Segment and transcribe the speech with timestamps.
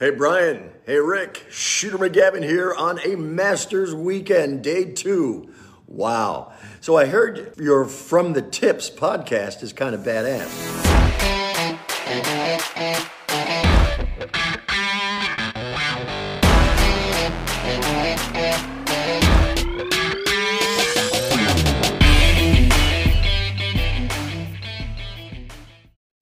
[0.00, 5.54] Hey Brian, hey Rick, Shooter McGavin here on a Masters weekend, day two.
[5.86, 6.52] Wow.
[6.80, 10.50] So I heard your From the Tips podcast is kind of badass.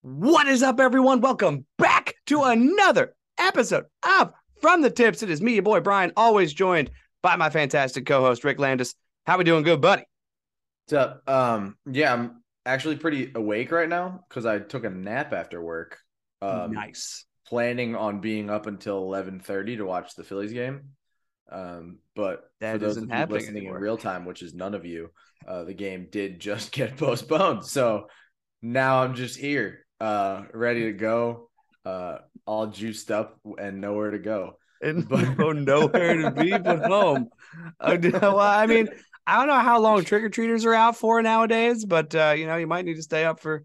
[0.02, 1.22] What is up, everyone?
[1.22, 5.22] Welcome back to another episode of From the Tips.
[5.22, 6.90] It is me, your boy Brian, always joined
[7.22, 8.94] by my fantastic co-host Rick Landis.
[9.26, 10.04] How we doing, good buddy?
[10.86, 11.28] What's up?
[11.28, 15.98] Um, yeah, I'm actually pretty awake right now because I took a nap after work.
[16.40, 17.24] Um, nice.
[17.46, 20.90] Planning on being up until 11:30 to watch the Phillies game.
[21.50, 23.76] Um, but That for those isn't of you listening anymore.
[23.76, 25.10] in real time, which is none of you,
[25.46, 27.64] uh, the game did just get postponed.
[27.64, 28.08] So
[28.62, 31.50] now I'm just here, uh, ready to go,
[31.84, 34.58] uh, all juiced up and nowhere to go.
[34.82, 37.28] And But- go nowhere to be but home.
[37.80, 38.88] Uh, well, I mean,
[39.26, 42.46] I don't know how long trick or treaters are out for nowadays, but uh, you
[42.46, 43.64] know, you might need to stay up for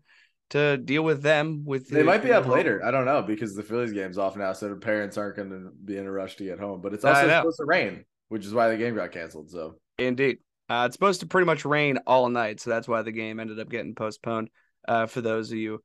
[0.51, 1.63] to deal with them.
[1.65, 2.81] With They the- might be up later.
[2.85, 5.71] I don't know because the Phillies game's off now, so the parents aren't going to
[5.83, 6.81] be in a rush to get home.
[6.81, 9.49] But it's also supposed to rain, which is why the game got canceled.
[9.49, 10.37] So Indeed.
[10.69, 13.57] Uh, it's supposed to pretty much rain all night, so that's why the game ended
[13.57, 14.49] up getting postponed.
[14.85, 15.81] Uh, for those of you,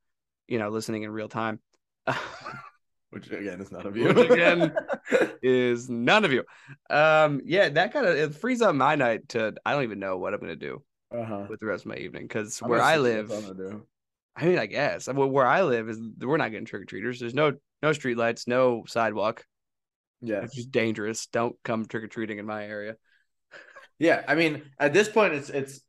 [0.47, 1.59] you know, listening in real time,
[3.13, 4.13] which again is none of you.
[4.13, 4.73] Which again-
[5.41, 6.43] is none of you.
[6.89, 9.53] Um, yeah, that kind of it frees up my night to.
[9.65, 11.45] I don't even know what I'm gonna do uh-huh.
[11.49, 13.31] with the rest of my evening because where I live.
[14.35, 17.19] I mean, I guess where I live is we're not getting trick or treaters.
[17.19, 17.53] There's no
[17.83, 19.45] no street lights, no sidewalk.
[20.21, 21.27] Yeah, It's just dangerous.
[21.27, 22.95] Don't come trick or treating in my area.
[23.99, 24.23] yeah.
[24.27, 25.81] I mean, at this point, it's it's.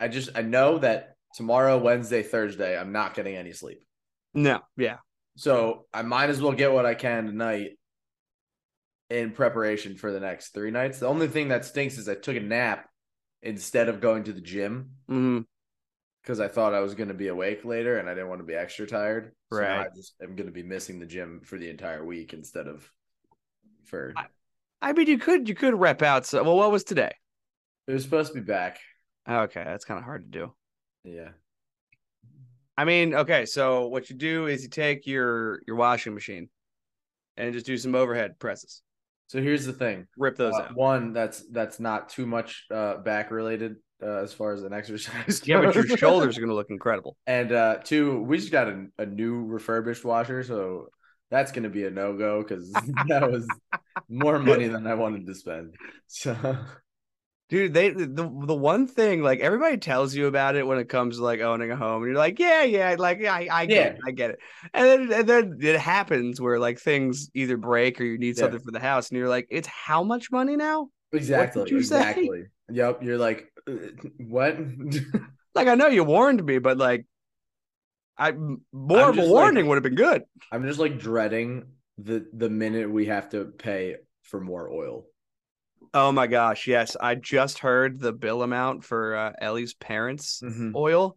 [0.00, 3.82] I just I know that tomorrow, Wednesday, Thursday, I'm not getting any sleep.
[4.34, 4.98] No, yeah,
[5.38, 7.78] So I might as well get what I can tonight
[9.08, 10.98] in preparation for the next three nights.
[10.98, 12.88] The only thing that stinks is I took a nap
[13.40, 14.90] instead of going to the gym.
[15.08, 15.42] Mm-hmm.
[16.22, 18.46] because I thought I was going to be awake later and I didn't want to
[18.46, 19.30] be extra tired.
[19.52, 19.86] So Right.
[19.86, 22.90] I just am going to be missing the gym for the entire week instead of
[23.84, 24.12] for.
[24.82, 26.26] I mean, you could you could rep out.
[26.26, 27.12] So, well, what was today?
[27.86, 28.80] It was supposed to be back.
[29.28, 30.52] Okay, that's kind of hard to do.
[31.04, 31.30] Yeah.
[32.78, 36.48] I mean, okay, so what you do is you take your your washing machine
[37.36, 38.82] and just do some overhead presses.
[39.26, 40.06] So here's the thing.
[40.16, 40.76] Rip those Uh, out.
[40.76, 45.42] one that's that's not too much uh, back related uh, as far as an exercise.
[45.44, 47.16] Yeah, but your shoulders are gonna look incredible.
[47.26, 50.86] And uh, two, we just got a, a new refurbished washer, so
[51.30, 52.72] that's going to be a no go because
[53.08, 53.46] that was
[54.08, 55.74] more money than I wanted to spend.
[56.06, 56.34] So
[57.48, 61.16] Dude, they the the one thing like everybody tells you about it when it comes
[61.16, 63.86] to like owning a home, and you're like, yeah, yeah, like I I get Yeah.
[63.92, 64.38] it, I get it.
[64.74, 68.42] And then and then it happens where like things either break or you need Yeah.
[68.42, 70.90] something for the house, and you're like, it's how much money now?
[71.12, 72.00] exactly, you say?
[72.00, 72.42] exactly.
[72.70, 73.72] Yep, you're like, uh,
[74.18, 74.58] what?
[75.54, 77.06] Like I know you warned me, but like
[78.18, 80.22] I more of a just, like- warning would have been good.
[80.52, 81.64] I'm just like dreading
[81.96, 85.06] the the minute we have to pay for more oil.
[85.94, 86.96] Oh my gosh, yes.
[87.00, 90.74] I just heard the bill amount for uh, Ellie's parents' Mhm.
[90.74, 91.16] oil.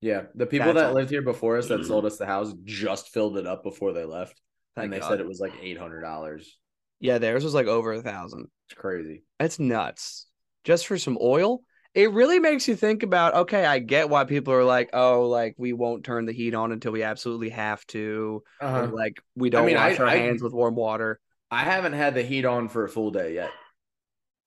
[0.00, 3.36] Yeah, the people that lived here before us that sold us the house just filled
[3.36, 4.40] it up before they left,
[4.74, 5.08] Thank and they God.
[5.10, 6.58] said it was like eight hundred dollars.
[6.98, 8.48] Yeah, theirs was like over a thousand.
[8.68, 9.22] It's crazy.
[9.38, 10.26] That's nuts.
[10.64, 11.62] Just for some oil.
[11.94, 15.54] It really makes you think about okay, I get why people are like, oh, like
[15.58, 18.42] we won't turn the heat on until we absolutely have to.
[18.60, 18.88] Uh-huh.
[18.92, 21.20] like we don't mean, wash I- our I- hands with warm water.
[21.52, 23.50] I haven't had the heat on for a full day yet.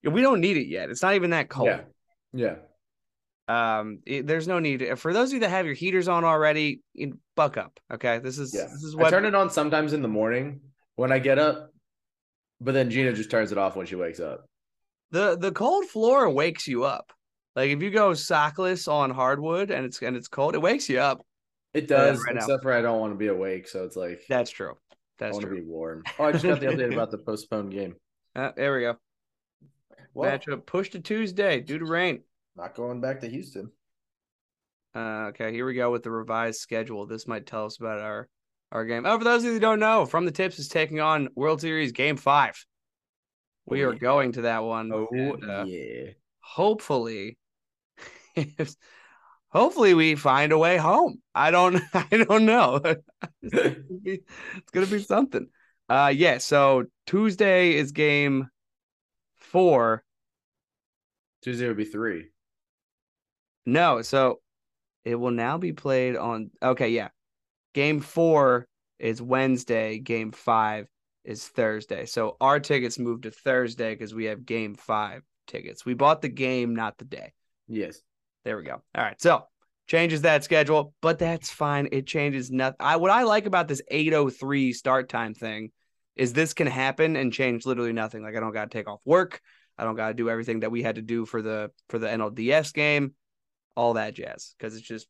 [0.03, 0.89] We don't need it yet.
[0.89, 1.67] It's not even that cold.
[1.67, 1.81] Yeah,
[2.33, 2.55] yeah.
[3.47, 4.97] Um, it- there's no need.
[4.97, 7.79] For those of you that have your heaters on already, you buck up.
[7.93, 8.63] Okay, this is Yeah.
[8.63, 10.61] this is what I turn it on sometimes in the morning
[10.95, 11.71] when I get up,
[12.59, 14.45] but then Gina just turns it off when she wakes up.
[15.11, 17.13] the the cold floor wakes you up.
[17.55, 20.99] Like if you go sockless on hardwood and it's and it's cold, it wakes you
[20.99, 21.21] up.
[21.73, 22.41] It does, right now.
[22.41, 24.73] except for I don't want to be awake, so it's like That's true.
[25.19, 26.03] I That's want to be warm.
[26.19, 27.95] Oh, I just got the update about the postponed game.
[28.35, 28.97] Uh, there we go.
[30.13, 32.19] Well, Matchup pushed to Tuesday due to rain.
[32.57, 33.71] not going back to Houston.
[34.93, 37.05] Uh, okay, here we go with the revised schedule.
[37.05, 38.27] This might tell us about our
[38.73, 39.05] our game.
[39.05, 41.61] Oh, for those of you who don't know, From the Tips is taking on World
[41.61, 42.65] Series Game Five.
[43.65, 43.99] We Oh, are yeah.
[43.99, 44.91] going to that one.
[44.91, 46.11] Oh and, uh, yeah.
[46.41, 47.37] hopefully
[49.55, 52.75] hopefully we find a way home i don't i don't know
[53.41, 53.69] it's gonna
[54.03, 54.19] be,
[54.55, 55.47] it's gonna be something
[55.89, 58.49] uh yeah so tuesday is game
[59.35, 60.03] four
[61.41, 62.29] Tuesday would be three.
[63.67, 64.39] no so
[65.03, 67.09] it will now be played on okay yeah
[67.75, 68.67] game four
[68.99, 69.99] is Wednesday.
[69.99, 70.87] Game five
[71.23, 72.05] is Thursday.
[72.05, 75.85] So our tickets moved to Thursday because we have game five tickets.
[75.85, 77.33] We bought the game, not the day.
[77.67, 78.01] Yes.
[78.45, 78.81] There we go.
[78.95, 79.19] All right.
[79.19, 79.43] So
[79.87, 81.89] changes that schedule, but that's fine.
[81.91, 82.77] It changes nothing.
[82.79, 85.71] I what I like about this 803 start time thing
[86.15, 88.23] is this can happen and change literally nothing.
[88.23, 89.41] Like I don't gotta take off work.
[89.77, 92.71] I don't gotta do everything that we had to do for the for the NLDS
[92.73, 93.15] game,
[93.75, 94.55] all that jazz.
[94.57, 95.07] Because it's just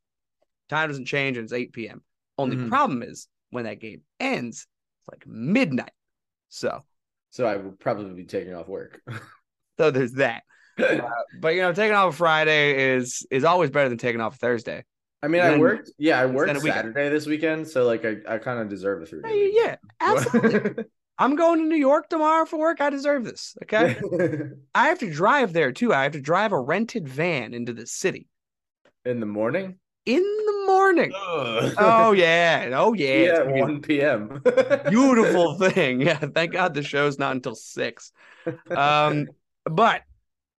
[0.69, 2.03] time doesn't change and it's 8 p.m.
[2.37, 2.69] Only Mhm.
[2.69, 4.65] problem is when that game ends,
[5.01, 5.91] it's like midnight.
[6.49, 6.81] So
[7.31, 9.01] So I would probably be taking off work.
[9.77, 10.43] so there's that.
[10.77, 10.99] Uh,
[11.39, 14.37] but you know, taking off a Friday is is always better than taking off a
[14.37, 14.83] Thursday.
[15.23, 15.91] I mean, I worked.
[15.97, 16.73] Yeah, I worked weekend.
[16.73, 19.21] Saturday this weekend, so like I, I kind of deserve a three.
[19.23, 20.83] Hey, yeah, absolutely.
[21.17, 22.81] I'm going to New York tomorrow for work.
[22.81, 23.55] I deserve this.
[23.63, 23.95] Okay.
[24.75, 25.93] I have to drive there too.
[25.93, 28.27] I have to drive a rented van into the city
[29.05, 29.77] In the morning.
[30.05, 31.11] in the morning.
[31.15, 32.69] Oh yeah.
[32.73, 33.17] Oh yeah.
[33.17, 34.41] yeah, at one p.m.
[34.89, 36.01] beautiful thing.
[36.01, 36.19] Yeah.
[36.19, 38.11] Thank God the show's not until six.
[38.69, 39.27] Um,
[39.63, 40.01] but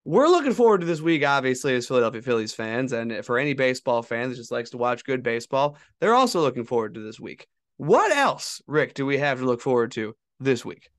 [0.06, 4.03] we're looking forward to this week, obviously, as Philadelphia Phillies fans, and for any baseball
[4.03, 7.49] fans that just likes to watch good baseball, they're also looking forward to this week.
[7.76, 10.91] What else, Rick, do we have to look forward to this week?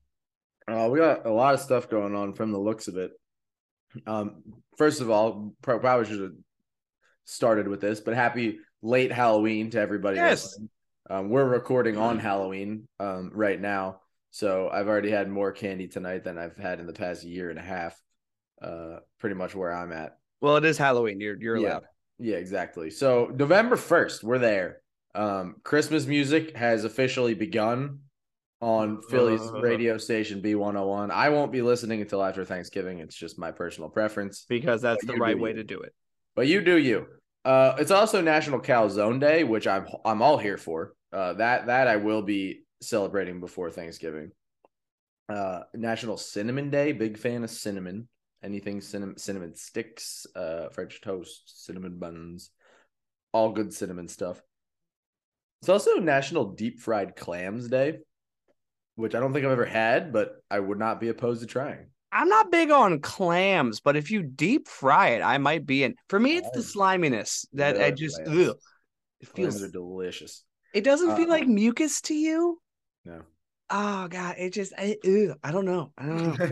[0.70, 3.12] Uh, we got a lot of stuff going on from the looks of it.
[4.06, 4.42] Um,
[4.76, 6.32] first of all, probably should have
[7.24, 10.16] started with this, but happy late Halloween to everybody.
[10.16, 10.60] Yes.
[11.08, 14.00] Um, we're recording on Halloween um, right now,
[14.30, 17.58] so I've already had more candy tonight than I've had in the past year and
[17.58, 17.98] a half.
[18.62, 20.18] Uh, pretty much where I'm at.
[20.40, 21.20] Well, it is Halloween.
[21.20, 21.68] You're you're Yeah.
[21.68, 21.84] allowed.
[22.18, 22.90] Yeah, exactly.
[22.90, 24.80] So November 1st, we're there.
[25.14, 28.00] Um, Christmas music has officially begun
[28.60, 29.60] on Philly's Uh.
[29.60, 31.10] radio station B101.
[31.12, 32.98] I won't be listening until after Thanksgiving.
[32.98, 34.44] It's just my personal preference.
[34.48, 35.56] because that's But the right way you.
[35.56, 35.94] to do it.
[36.34, 37.06] But you do you.
[37.44, 40.94] Uh, it's also National Calzone Day, which I'm I'm all here for.
[41.12, 44.32] Uh, that that I will be celebrating before Thanksgiving.
[45.28, 46.92] Uh, National Cinnamon Day.
[46.92, 48.08] Big fan of cinnamon.
[48.42, 52.50] Anything cinnamon cinnamon sticks, uh, French toast, cinnamon buns,
[53.32, 54.40] all good cinnamon stuff.
[55.60, 57.98] It's also National Deep Fried Clams Day,
[58.94, 61.86] which I don't think I've ever had, but I would not be opposed to trying.
[62.12, 65.94] I'm not big on clams, but if you deep fry it, I might be in.
[66.08, 68.56] For me, it's the sliminess that I just ugh,
[69.20, 69.62] it feels.
[69.62, 70.44] are delicious.
[70.72, 72.60] It doesn't feel Uh, like mucus to you.
[73.04, 73.22] No.
[73.70, 75.92] Oh god, it just I, ugh, I don't know.
[75.98, 76.46] I don't know.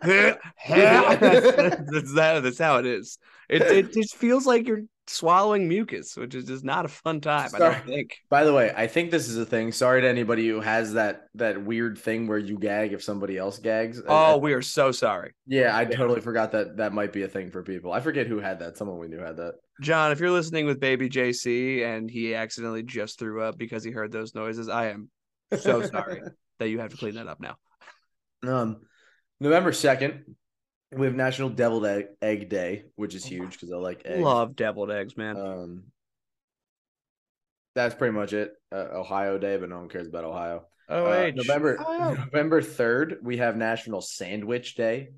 [0.00, 2.40] that's, that's that.
[2.42, 3.18] That's how it is.
[3.48, 7.50] It it just feels like you're swallowing mucus, which is just not a fun time.
[7.54, 8.18] I don't think.
[8.28, 9.72] By the way, I think this is a thing.
[9.72, 13.58] Sorry to anybody who has that that weird thing where you gag if somebody else
[13.58, 14.00] gags.
[14.00, 17.22] I- Oh, I- we are so sorry, yeah, I totally forgot that that might be
[17.22, 17.92] a thing for people.
[17.92, 18.76] I forget who had that.
[18.76, 19.54] Someone we knew had that.
[19.80, 20.12] John.
[20.12, 24.12] If you're listening with baby JC and he accidentally just threw up because he heard
[24.12, 25.10] those noises, I am
[25.58, 26.22] so sorry
[26.58, 27.56] that you have to clean that up now.
[28.46, 28.80] Um,
[29.40, 30.36] November second,
[30.92, 34.22] we have National Deviled Egg, Egg Day, which is huge because I like eggs.
[34.22, 35.36] Love deviled eggs, man.
[35.36, 35.82] Um,
[37.74, 38.52] that's pretty much it.
[38.72, 40.64] Uh, Ohio Day, but no one cares about Ohio.
[40.88, 41.76] oh, Uh, November
[42.32, 45.10] November third, we have National Sandwich Day.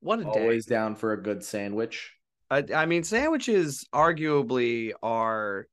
[0.00, 0.30] what a day!
[0.30, 2.13] Always down for a good sandwich.
[2.50, 5.66] I, I mean, sandwiches arguably are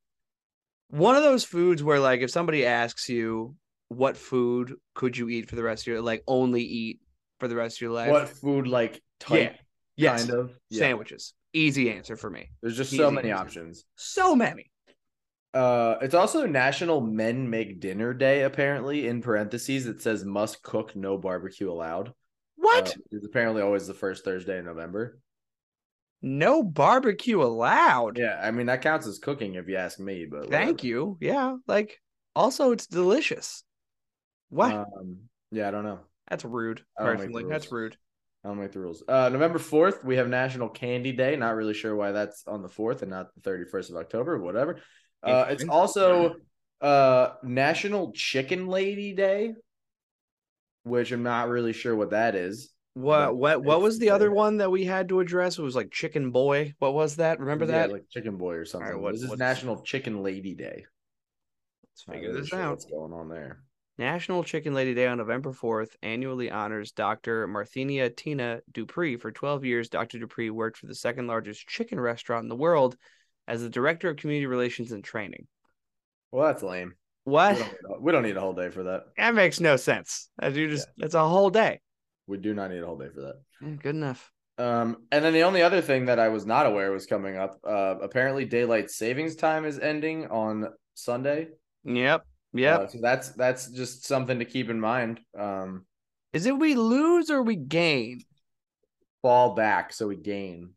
[0.89, 3.55] one of those foods where, like, if somebody asks you
[3.89, 6.99] what food could you eat for the rest of your like only eat
[7.39, 9.57] for the rest of your life, What food like type
[9.97, 10.79] yes, kind of Yeah.
[10.79, 12.51] sandwiches, easy answer for me.
[12.61, 13.43] There's just so many answer.
[13.43, 13.85] options.
[13.95, 14.71] So many.
[15.53, 18.43] Uh, it's also National Men Make Dinner Day.
[18.43, 22.13] Apparently, in parentheses, it says must cook, no barbecue allowed.
[22.55, 22.89] What?
[22.89, 25.19] Uh, it's apparently always the first Thursday in November.
[26.21, 28.17] No barbecue allowed.
[28.17, 30.25] Yeah, I mean that counts as cooking if you ask me.
[30.29, 31.17] But Thank you.
[31.19, 31.99] Yeah, like
[32.35, 33.63] also it's delicious.
[34.49, 34.73] What?
[34.73, 35.17] Um,
[35.51, 35.99] yeah, I don't know.
[36.29, 36.83] That's rude.
[36.97, 37.97] I don't make Personally, that's rude.
[38.43, 39.03] I don't make the rules.
[39.07, 41.35] Uh, November fourth, we have National Candy Day.
[41.35, 44.39] Not really sure why that's on the fourth and not the thirty first of October.
[44.39, 44.79] Whatever.
[45.23, 46.35] Uh, it's also
[46.81, 49.53] uh National Chicken Lady Day,
[50.83, 52.71] which I'm not really sure what that is.
[52.93, 55.57] What what what was the other one that we had to address?
[55.57, 56.73] It was like Chicken Boy.
[56.79, 57.39] What was that?
[57.39, 57.91] Remember Yeah, that?
[57.91, 59.01] like Chicken Boy or something.
[59.01, 60.85] what- this is National Chicken Lady Day.
[61.83, 62.71] Let's figure this sure out.
[62.71, 63.63] What's going on there?
[63.97, 67.47] National Chicken Lady Day on November 4th annually honors Dr.
[67.47, 69.15] Marthenia Tina Dupree.
[69.17, 70.17] For 12 years, Dr.
[70.17, 72.97] Dupree worked for the second largest chicken restaurant in the world
[73.47, 75.47] as the Director of Community Relations and Training.
[76.31, 76.93] Well, that's lame.
[77.25, 77.57] We What?
[77.83, 79.03] don't, we don't need a whole day for that.
[79.17, 80.29] That makes no sense.
[80.39, 81.79] That you just that's a whole day.
[82.27, 83.41] We do not need a whole day for that.
[83.61, 84.31] Yeah, good enough.
[84.57, 87.59] Um, and then the only other thing that I was not aware was coming up.
[87.63, 91.47] Uh, apparently, daylight savings time is ending on Sunday.
[91.83, 92.25] Yep.
[92.53, 92.79] Yep.
[92.79, 95.19] Uh, so that's that's just something to keep in mind.
[95.37, 95.85] Um,
[96.33, 98.21] Is it we lose or we gain?
[99.21, 100.71] fall back so we gain.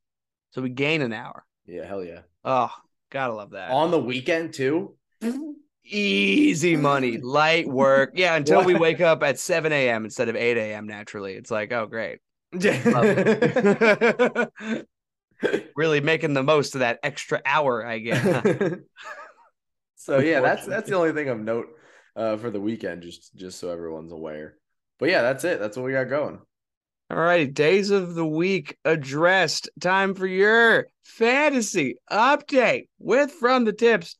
[0.51, 1.45] So we gain an hour.
[1.67, 2.21] Yeah, hell yeah.
[2.45, 2.71] Oh,
[3.11, 3.71] gotta love that.
[3.71, 4.97] On the weekend too.
[5.85, 8.13] Easy money, light work.
[8.15, 10.05] Yeah, until we wake up at 7 a.m.
[10.05, 10.87] instead of 8 a.m.
[10.87, 11.35] naturally.
[11.35, 12.21] It's like, oh, great.
[15.77, 18.25] really making the most of that extra hour I guess.
[19.97, 21.67] so yeah, that's that's the only thing of note
[22.15, 24.57] uh, for the weekend, just just so everyone's aware.
[24.99, 25.59] But yeah, that's it.
[25.59, 26.39] That's what we got going.
[27.11, 29.69] All righty, days of the week addressed.
[29.81, 34.17] Time for your fantasy update with from the tips.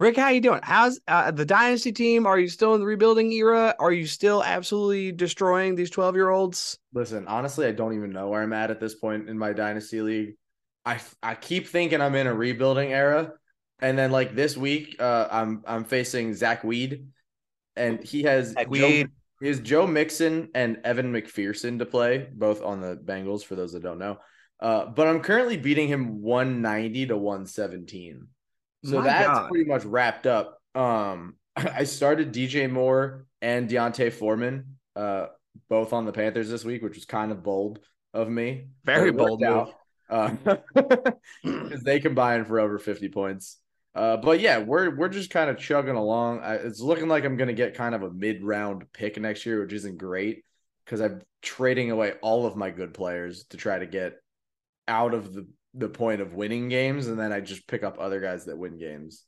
[0.00, 0.60] Rick, how you doing?
[0.62, 2.24] How's uh, the dynasty team?
[2.24, 3.74] Are you still in the rebuilding era?
[3.80, 6.78] Are you still absolutely destroying these twelve year olds?
[6.92, 10.00] Listen, honestly, I don't even know where I'm at at this point in my dynasty
[10.00, 10.34] league.
[10.86, 13.32] I I keep thinking I'm in a rebuilding era,
[13.80, 17.08] and then like this week, uh, I'm I'm facing Zach Weed,
[17.74, 19.08] and he has Zach Joe- Weed.
[19.40, 23.42] he has Joe Mixon and Evan McPherson to play, both on the Bengals.
[23.42, 24.18] For those that don't know,
[24.60, 28.28] uh, but I'm currently beating him 190 to 117.
[28.84, 29.50] So My that's God.
[29.50, 30.60] pretty much wrapped up.
[30.74, 35.26] Um, I started DJ Moore and D'Onta Foreman, uh,
[35.68, 37.80] both on the Panthers this week, which was kind of bold
[38.14, 38.68] of me.
[38.84, 39.74] Very But it worked bold out,
[40.08, 40.56] uh,
[41.84, 43.58] they combined for over 50 points.
[43.94, 46.40] Uh, but yeah, we're we're just kind of chugging along.
[46.40, 49.44] I, it's looking like I'm going to get kind of a mid round pick next
[49.44, 50.44] year, which isn't great
[50.84, 54.14] because I'm trading away all of my good players to try to get
[54.86, 58.20] out of the the point of winning games, and then I just pick up other
[58.20, 59.24] guys that win games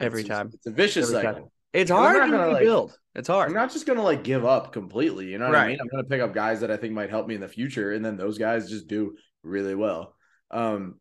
[0.00, 0.50] Every It's time.
[0.54, 1.34] It's a vicious Every time.
[1.34, 1.52] cycle.
[1.72, 2.96] It's hard to gonna, like- rebuild.
[3.16, 3.48] it's hard.
[3.48, 5.26] I'm not just gonna like give up completely.
[5.26, 5.78] You know what I mean?
[5.80, 8.04] I'm gonna pick up guys that I think might help me in the future, and
[8.04, 10.14] then those guys just do really well.
[10.52, 11.00] Um,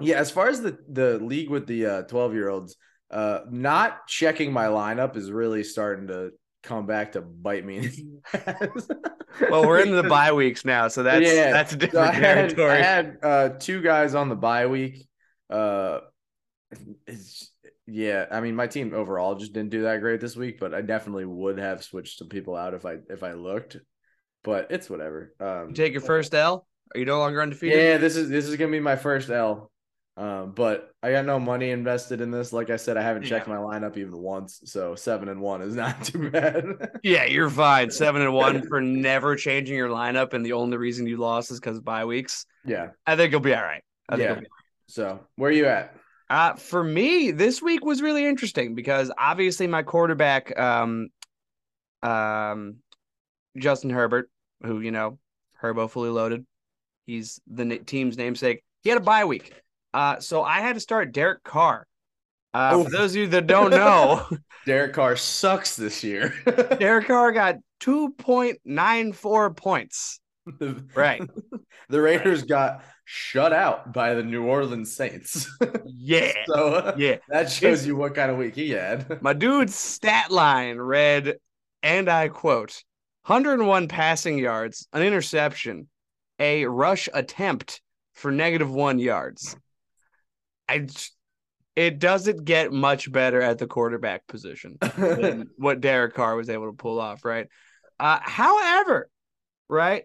[0.00, 0.16] yeah.
[0.18, 2.76] As far as the the league with the uh 12 year olds,
[3.10, 6.30] uh, not checking my lineup is really starting to
[6.62, 7.78] come back to bite me.
[7.78, 8.88] in the ass.
[9.50, 11.52] well, we're in the bye weeks now, so that's Yeah.
[11.52, 12.70] that's a so I different had, territory.
[12.70, 15.06] I had uh, two guys on the bye week.
[15.50, 16.00] Uh,
[17.06, 17.50] it's,
[17.86, 20.80] yeah, I mean, my team overall just didn't do that great this week, but I
[20.82, 23.76] definitely would have switched some people out if I if I looked.
[24.44, 25.34] But it's whatever.
[25.40, 26.66] Um, You take your first L.
[26.94, 27.78] Are you no longer undefeated?
[27.78, 29.71] yeah, this is this is gonna be my first L.
[30.14, 32.52] Um, but I got no money invested in this.
[32.52, 35.74] Like I said, I haven't checked my lineup even once, so seven and one is
[35.76, 36.64] not too bad.
[37.02, 37.90] Yeah, you're fine.
[38.02, 41.58] Seven and one for never changing your lineup, and the only reason you lost is
[41.60, 42.44] because bye weeks.
[42.66, 43.82] yeah, I think you'll be all right.
[44.08, 44.32] I think Yeah.
[44.34, 44.46] you'll be
[44.86, 45.96] so where are you at?
[46.28, 51.08] Uh, for me, this week was really interesting because obviously my quarterback, um,
[52.02, 52.76] um,
[53.56, 54.30] Justin Herbert,
[54.62, 55.18] who you know,
[55.62, 56.44] Herbo fully loaded,
[57.06, 58.62] he's the team's namesake.
[58.82, 59.52] He had a bye week,
[59.94, 61.86] uh, so I had to start Derek Carr.
[62.54, 62.84] Uh, Oh.
[62.84, 64.26] for those of you that don't know,
[64.66, 66.34] Derek Carr sucks this year.
[66.78, 70.20] Derek Carr got two point nine four points.
[70.94, 71.22] Right.
[71.88, 75.48] the Raiders got shut out by the New Orleans Saints.
[75.86, 76.32] Yeah.
[76.46, 77.16] so uh, Yeah.
[77.28, 79.22] that shows you what kind of week he had.
[79.22, 81.36] My dude's stat line read,
[81.82, 82.82] and I quote,
[83.26, 85.88] 101 passing yards, an interception,
[86.38, 87.80] a rush attempt
[88.14, 89.56] for negative one yards.
[90.68, 90.86] I,
[91.76, 96.66] it doesn't get much better at the quarterback position than what Derek Carr was able
[96.66, 97.46] to pull off, right?
[97.98, 99.08] Uh, however,
[99.68, 100.04] right,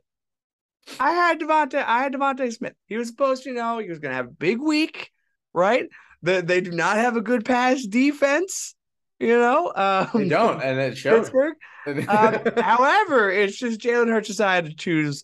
[1.00, 2.74] I had DeVonta, I had DeVonta Smith.
[2.88, 5.12] He was supposed to, you know, he was going to have a big week,
[5.54, 5.88] right?
[6.22, 8.76] The, they do not have a good pass defense,
[9.20, 9.72] you know.
[9.76, 11.30] Um, they don't, and it shows.
[11.30, 11.56] Pittsburgh.
[11.88, 15.24] Um, however, it's just Jalen Hurts decided to choose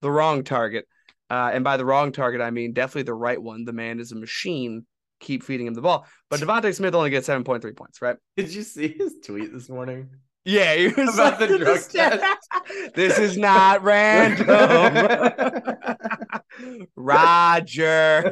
[0.00, 0.88] the wrong target.
[1.30, 3.64] Uh, and by the wrong target, I mean definitely the right one.
[3.64, 4.84] The man is a machine.
[5.20, 6.06] Keep feeding him the ball.
[6.28, 8.16] But DeVonta Smith only gets 7.3 points, right?
[8.36, 10.08] Did you see his tweet this morning?
[10.46, 14.46] Yeah, he was About the drug "This is- This is not random.
[16.96, 18.22] Roger.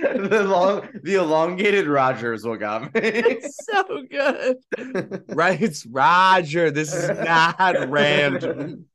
[0.00, 3.00] the long, the elongated Roger is what got me.
[3.02, 4.56] It's so good.
[5.28, 5.60] Right?
[5.60, 6.70] It's Roger.
[6.70, 8.86] This is not random.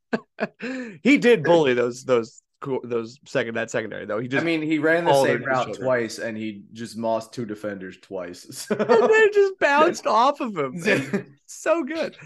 [1.02, 2.42] he did bully those those
[2.82, 4.18] those second that secondary though.
[4.18, 7.44] He just I mean, he ran the same route twice, and he just lost two
[7.44, 8.66] defenders twice.
[8.70, 11.36] and they just bounced off of him.
[11.46, 12.16] So good.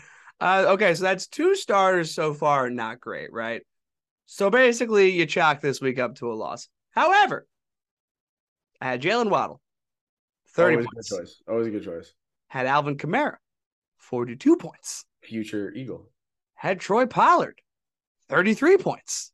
[0.40, 2.70] Uh, okay, so that's two starters so far.
[2.70, 3.62] Not great, right?
[4.26, 6.68] So basically, you chalk this week up to a loss.
[6.92, 7.46] However,
[8.80, 9.60] I had Jalen Waddle,
[10.50, 11.10] thirty Always a points.
[11.10, 11.42] good choice.
[11.48, 12.12] Always a good choice.
[12.46, 13.36] Had Alvin Kamara,
[13.96, 15.04] forty-two points.
[15.22, 16.08] Future Eagle.
[16.54, 17.60] Had Troy Pollard,
[18.28, 19.32] thirty-three points.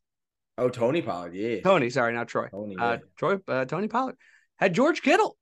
[0.57, 1.35] Oh, Tony Pollard.
[1.35, 1.61] Yeah.
[1.61, 2.47] Tony, sorry, not Troy.
[2.49, 2.75] Tony.
[2.79, 2.97] Uh.
[3.17, 4.15] Troy, uh, Tony Pollard
[4.57, 5.37] had George Kittle,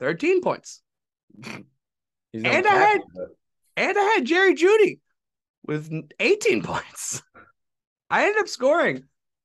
[0.00, 0.82] thirteen points.
[2.34, 3.00] And I had-
[3.78, 4.98] And I had Jerry Jeudy
[5.66, 7.22] with 18 points.
[8.10, 9.04] I ended up scoring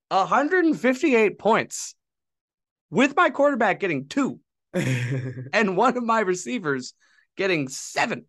[0.09, 1.95] 158 points
[2.89, 4.39] with my quarterback getting two
[4.73, 6.93] and one of my receivers
[7.37, 8.25] getting seven.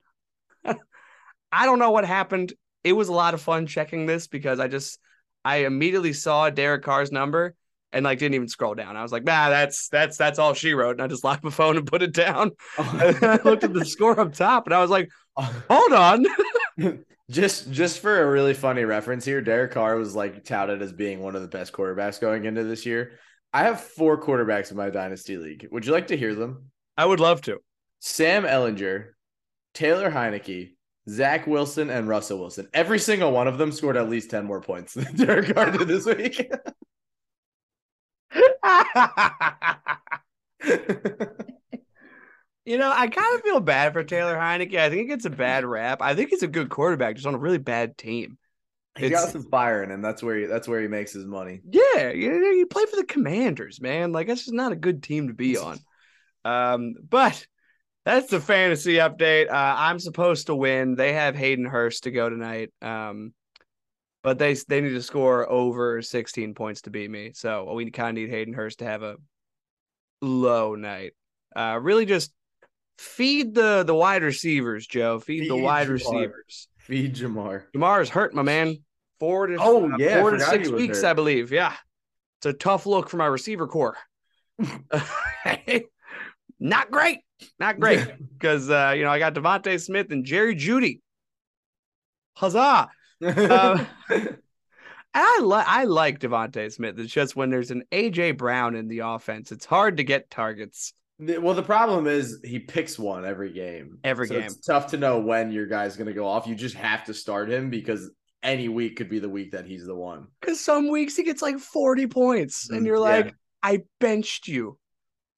[0.64, 2.52] I don't know what happened.
[2.84, 4.98] It was a lot of fun checking this because I just
[5.44, 7.54] I immediately saw Derek Carr's number
[7.92, 8.96] and like didn't even scroll down.
[8.96, 10.92] I was like, nah, that's that's that's all she wrote.
[10.92, 12.52] And I just locked my phone and put it down.
[12.76, 13.00] Oh.
[13.00, 16.26] And then I looked at the score up top and I was like, hold on.
[17.30, 21.20] just just for a really funny reference here, Derek Carr was like touted as being
[21.20, 23.12] one of the best quarterbacks going into this year.
[23.52, 25.68] I have four quarterbacks in my dynasty league.
[25.70, 26.70] Would you like to hear them?
[26.96, 27.58] I would love to.
[28.00, 29.10] Sam Ehlinger,
[29.72, 30.73] Taylor Heinicke,
[31.08, 32.68] Zach Wilson, and Russell Wilson.
[32.72, 35.88] Every single one of them scored at least 10 more points than Derek Carr did
[35.88, 36.50] this week.
[42.66, 44.76] You know, I kind of feel bad for Taylor Heinicke.
[44.78, 46.00] I think he gets a bad rap.
[46.00, 48.38] I think he's a good quarterback, just on a really bad team.
[48.96, 50.00] He's It's- got some fire in him.
[50.00, 51.60] That's where he, that's where he makes his money.
[51.70, 54.12] Yeah, you, you play for the Commanders, man.
[54.12, 55.78] Like that's just not a good team to be on.
[56.46, 57.46] Um, but
[58.04, 59.48] that's the fantasy update.
[59.48, 60.94] Uh, I'm supposed to win.
[60.94, 62.70] They have Hayden Hurst to go tonight.
[62.82, 63.32] Um,
[64.22, 67.32] but they they need to score over 16 points to beat me.
[67.34, 69.16] So we kind of need Hayden Hurst to have a
[70.22, 71.12] low night.
[71.54, 72.32] Uh, really just
[72.98, 75.20] feed the the wide receivers, Joe.
[75.20, 75.90] Feed, the wide Ja'Marr.
[75.90, 76.68] receivers.
[76.78, 77.64] Feed Ja'Marr.
[77.74, 78.78] Ja'Marr is hurt, my man.
[79.20, 81.10] Four to Oh, uh, yeah, four to six weeks, hurt.
[81.10, 81.52] I believe.
[81.52, 81.74] Yeah,
[82.38, 83.96] it's a tough look for my receiver core.
[86.58, 87.20] not great,
[87.58, 88.00] not great,
[88.38, 91.00] because uh, you know I got DeVonta Smith and Jerry Jeudy.
[92.36, 92.90] Huzzah!
[95.16, 96.98] And I like I like DeVonta Smith.
[96.98, 100.92] It's just when there's an AJ Brown in the offense, it's hard to get targets.
[101.20, 103.98] Well, the problem is he picks one every game.
[104.02, 104.42] Every So game.
[104.46, 106.48] It's tough to know when your guy's going to go off.
[106.48, 108.10] You just have to start him because
[108.42, 110.26] any week could be the week that he's the one.
[110.40, 113.00] Because some weeks he gets like 40 points, and Mm, you're yeah.
[113.00, 114.76] like, I benched you.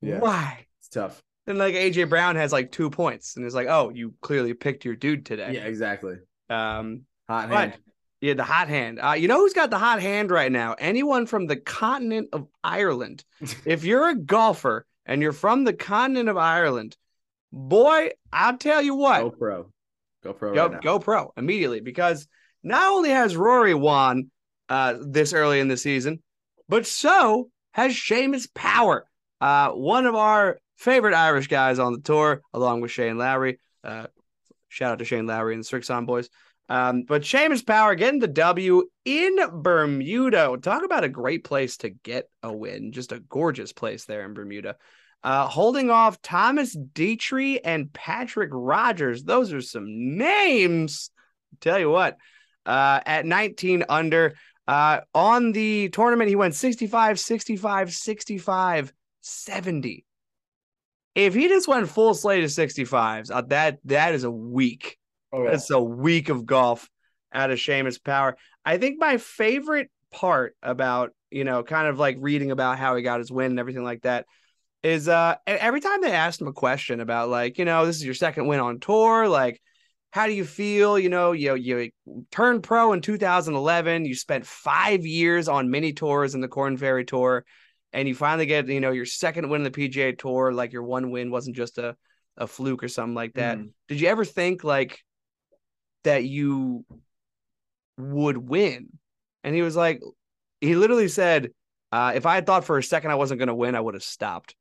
[0.01, 0.19] Yeah.
[0.21, 0.67] Why?
[0.81, 1.23] It's tough.
[1.47, 4.85] Then like AJ Brown has like two points, and it's like, oh, you clearly picked
[4.85, 5.53] your dude today.
[5.55, 6.17] Yeah, exactly.
[6.51, 7.75] Um, Hot hand.
[8.21, 8.99] yeah, the hot hand.
[9.01, 10.75] Uh, you know who's got the hot hand right now?
[10.79, 13.25] Anyone from the continent of Ireland.
[13.65, 16.97] if you're a golfer and you're from the continent of Ireland,
[17.53, 19.73] boy, I'll tell you what, Go pro.
[20.25, 20.55] Go pro.
[20.55, 20.81] go, right now.
[20.81, 22.27] go pro immediately because
[22.63, 24.31] not only has Rory won
[24.69, 26.23] uh, this early in the season,
[26.69, 29.07] but so has Seamus Power,
[29.41, 33.59] uh, one of our favorite Irish guys on the tour, along with Shane Lowry.
[33.83, 34.07] Uh,
[34.69, 36.29] shout out to Shane Lowry and the Srixon boys.
[36.69, 40.57] Um, but Seamus Power getting the W in Bermuda.
[40.61, 42.93] Talk about a great place to get a win.
[42.93, 44.77] Just a gorgeous place there in Bermuda.
[45.23, 49.25] Uh, holding off Thomas Detry and Patrick Rodgers.
[49.25, 51.11] Those are some names.
[51.61, 52.17] Tell you what,
[52.65, 54.35] uh, at 19 under,
[54.69, 60.06] uh, on the tournament, he went 65, 65, 65, 70.
[61.17, 64.99] If he just went full slate of 65s, uh, that that is a week.
[65.33, 65.53] Oh, yeah.
[65.53, 66.89] That's a week of golf
[67.33, 68.37] out of Seamus Power.
[68.65, 73.03] I think my favorite part about, you know, kind of like reading about how he
[73.03, 74.27] got his win and everything like that
[74.83, 78.05] is uh every time they asked him a question about like, you know, this is
[78.05, 79.61] your second win on tour, like
[80.11, 80.99] how do you feel?
[80.99, 81.91] You know, you you
[82.31, 87.07] turned pro in 2011, you spent 5 years on mini tours in the Corn Ferry
[87.07, 87.45] Tour
[87.97, 90.85] and you finally get, you know, your second win in the PGA Tour, like your
[90.85, 91.97] one win wasn't just a
[92.37, 93.57] a fluke or something like that.
[93.57, 93.71] Mhm.
[93.89, 95.03] Did you ever think like
[96.05, 96.85] that you
[97.97, 98.91] would win?
[99.43, 100.01] And he was like,
[100.61, 101.51] he literally said,
[101.93, 103.95] uh, if I had thought for a second I wasn't going to win, I would
[103.95, 104.55] have stopped.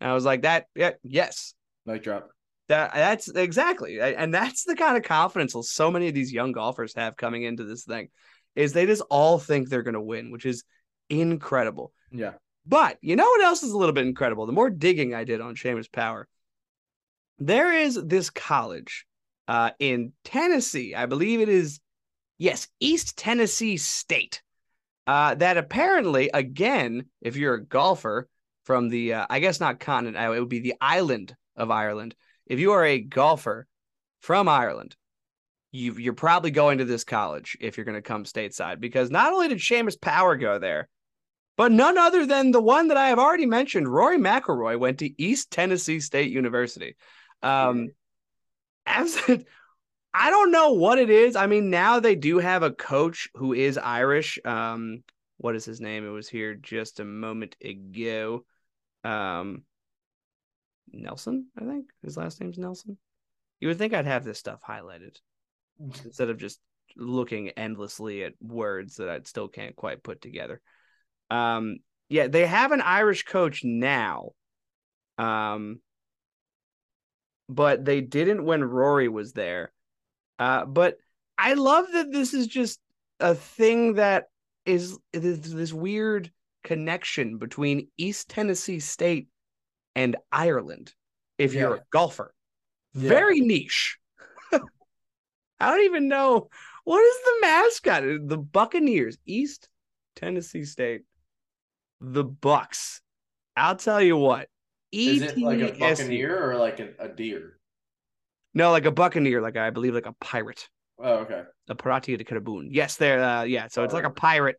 [0.00, 1.54] And I was like, that, yeah, yes,
[1.86, 2.30] Mic drop.
[2.68, 6.94] that that's exactly, and that's the kind of confidence so many of these young golfers
[6.96, 8.08] have coming into this thing,
[8.56, 10.64] is they just all think they're going to win, which is
[11.08, 11.92] incredible.
[12.10, 12.32] Yeah.
[12.66, 14.46] But you know what else is a little bit incredible?
[14.46, 16.26] The more digging I did on Seamus Power,
[17.38, 19.06] there is this college
[19.48, 20.94] uh, in Tennessee.
[20.94, 21.80] I believe it is,
[22.38, 24.42] yes, East Tennessee State.
[25.06, 28.26] Uh, that apparently, again, if you're a golfer
[28.64, 32.14] from the, uh, I guess not continent, it would be the island of Ireland.
[32.46, 33.66] If you are a golfer
[34.20, 34.96] from Ireland,
[35.72, 39.32] you, you're probably going to this college if you're going to come stateside because not
[39.32, 40.88] only did Seamus Power go there,
[41.56, 45.22] but none other than the one that I have already mentioned, Rory McIlroy went to
[45.22, 46.96] East Tennessee State University.
[47.42, 47.90] Um,
[48.86, 49.18] as
[50.14, 51.34] I don't know what it is.
[51.34, 54.38] I mean, now they do have a coach who is Irish.
[54.44, 55.02] Um,
[55.38, 56.06] what is his name?
[56.06, 58.44] It was here just a moment ago.
[59.02, 59.64] Um,
[60.92, 62.96] Nelson, I think his last name's Nelson.
[63.58, 65.16] You would think I'd have this stuff highlighted
[66.04, 66.60] instead of just
[66.96, 70.60] looking endlessly at words that I still can't quite put together.
[71.30, 71.76] Um,
[72.08, 74.30] yeah, they have an Irish coach now.
[75.18, 75.80] Um,
[77.48, 79.72] but they didn't when Rory was there.
[80.38, 80.96] Uh, but
[81.38, 82.80] I love that this is just
[83.20, 84.24] a thing that
[84.66, 86.30] is this weird
[86.62, 89.28] connection between East Tennessee State
[89.94, 90.94] and Ireland.
[91.38, 91.60] If Yeah.
[91.60, 92.34] you're a golfer,
[92.94, 93.08] Yeah.
[93.10, 93.98] very niche.
[94.52, 96.48] I don't even know
[96.84, 98.02] what is the mascot.
[98.28, 99.68] The Buccaneers, East
[100.16, 101.02] Tennessee State,
[102.12, 103.00] the Bucks.
[103.56, 104.48] I'll tell you what.
[104.92, 107.58] Is it like a buccaneer or like a, a deer?
[108.52, 111.42] No, like a buccaneer, like I believe, like a pirate, Oh, okay.
[111.68, 112.68] a pirati de Caraboon.
[112.70, 113.22] Yes, there.
[113.22, 114.56] Uh, yeah, so it's like a pirate.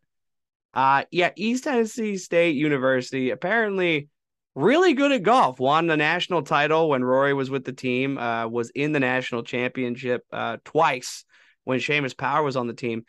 [0.74, 4.10] Uh, yeah, East Tennessee State University apparently
[4.54, 5.60] really good at golf.
[5.60, 8.18] Won the national title when Rory was with the team.
[8.18, 11.24] Uh, was in the national championship uh twice
[11.64, 13.06] when Seamus Power was on the team.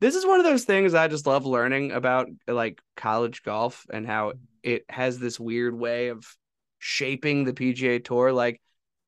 [0.00, 4.06] This is one of those things I just love learning about, like college golf and
[4.06, 4.32] how
[4.62, 6.24] it has this weird way of
[6.78, 8.32] shaping the PGA Tour.
[8.32, 8.60] Like,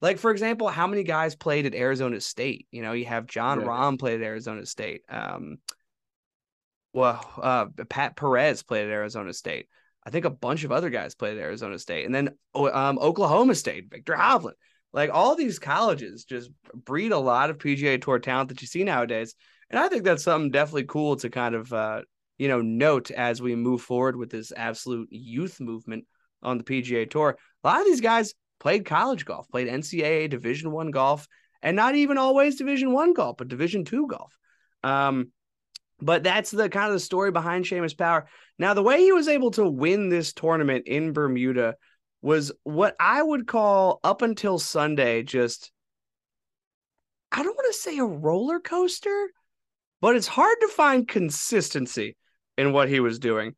[0.02, 2.66] like for example, how many guys played at Arizona State?
[2.70, 3.66] You know, you have Jon Yeah.
[3.66, 5.02] Rahm played at Arizona State.
[5.08, 5.58] Um,
[6.92, 9.68] well, uh, Pat Perez played at Arizona State.
[10.04, 13.54] I think a bunch of other guys played at Arizona State, and then um, Oklahoma
[13.54, 14.54] State, Viktor Hovland.
[14.92, 18.84] Like all these colleges just breed a lot of PGA Tour talent that you see
[18.84, 19.34] nowadays,
[19.72, 22.02] and I think that's something definitely cool to kind of uh,
[22.38, 26.04] you know note as we move forward with this absolute youth movement
[26.42, 27.36] on the PGA Tour.
[27.64, 31.26] A lot of these guys played college golf, played NCAA Division One golf,
[31.62, 34.36] and not even always Division One golf, but Division Two golf.
[34.84, 35.32] Um,
[36.00, 38.26] but that's the kind of the story behind Seamus Power.
[38.58, 41.76] Now, the way he was able to win this tournament in Bermuda
[42.20, 45.72] was what I would call up until Sunday just
[47.30, 49.30] I don't want to say a roller coaster,
[50.02, 52.16] but it's hard to find consistency
[52.58, 53.54] in what he was doing.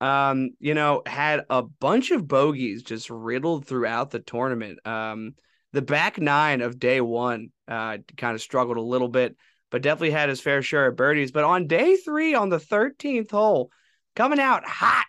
[0.00, 4.78] Um, you know, had a bunch of bogeys just riddled throughout the tournament.
[4.86, 5.34] Um,
[5.74, 9.36] the back nine of day one uh kind of struggled a little bit
[9.70, 11.32] but definitely had his fair share of birdies.
[11.32, 13.70] But on day three, on the 13th hole,
[14.16, 15.06] coming out hot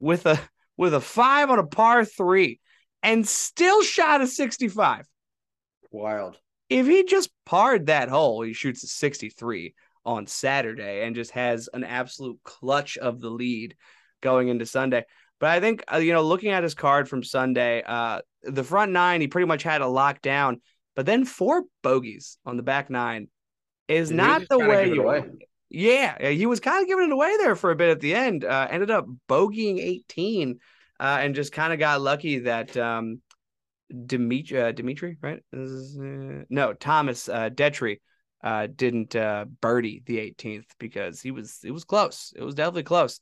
[0.00, 0.38] with a
[0.76, 2.60] with a five on a par three,
[3.02, 5.06] and still shot a 65.
[5.90, 6.38] Wild.
[6.68, 11.68] If he just parred that hole, he shoots a 63 on Saturday and just has
[11.72, 13.76] an absolute clutch of the lead
[14.20, 15.04] going into Sunday.
[15.40, 18.92] But I think uh, you know, looking at his card from Sunday, uh, the front
[18.92, 20.60] nine he pretty much had a lock down,
[20.94, 23.28] but then four bogeys on the back nine
[23.88, 25.24] is Did not the way you away?
[25.68, 28.44] Yeah, he was kind of giving it away there for a bit at the end.
[28.44, 30.58] Uh, ended up bogeying 18
[31.00, 33.22] uh, and just kind of got lucky that um,
[34.06, 35.42] Dimitri, uh, Dimitri, right?
[35.52, 38.00] Is, uh, no, Thomas uh, Detry
[38.42, 42.32] uh, didn't uh, birdie the 18th because he was it was close.
[42.36, 43.20] It was definitely close.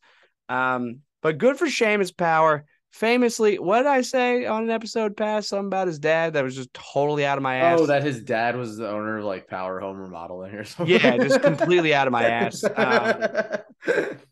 [0.49, 2.65] Um, but good for Seamus Power.
[2.91, 5.49] Famously, what did I say on an episode past?
[5.49, 7.79] Something about his dad that was just totally out of my ass.
[7.81, 10.99] Oh, that his dad was the owner of like Power Home Remodeling or something.
[11.01, 12.65] Yeah, just completely out of my ass.
[12.65, 13.23] Um,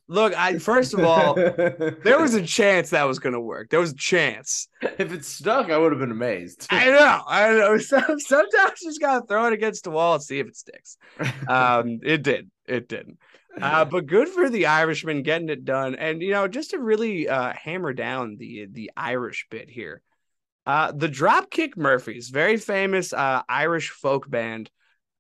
[0.09, 3.71] look, I first of all, there was a chance that was going to work.
[3.71, 4.69] There was a chance.
[4.83, 6.67] if it stuck, I would have been amazed.
[6.71, 7.23] I know.
[7.29, 7.79] I know.
[7.79, 10.97] Sometimes you just got to throw it against the wall and see if it sticks.
[11.49, 12.51] Um, it did.
[12.67, 13.19] It didn't.
[13.63, 17.29] Uh, but good for the Irishman getting it done, and you know, just to really
[17.29, 20.03] uh, hammer down the the Irish bit here.
[20.67, 24.71] Uh, the Dropkick Murphys, very famous uh, Irish folk band.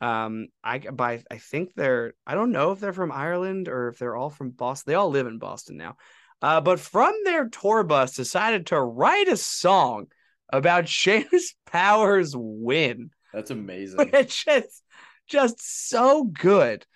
[0.00, 3.98] Um, I by I think they're I don't know if they're from Ireland or if
[3.98, 4.90] they're all from Boston.
[4.90, 5.96] They all live in Boston now.
[6.40, 10.06] Uh, but from their tour bus, decided to write a song
[10.52, 14.10] about Seamus Powers' win That's amazing.
[14.10, 14.82] which is
[15.26, 16.86] just so good.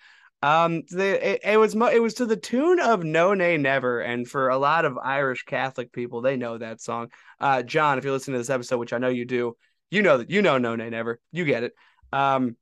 [0.43, 4.27] Um, the it, it was it was to the tune of No Nay Never, and
[4.27, 7.11] for a lot of Irish Catholic people, they know that song.
[7.39, 9.55] Uh, John, if you're listening to this episode, which I know you do,
[9.89, 11.73] you know that you know No Nay Never, you get it.
[12.11, 12.57] Um,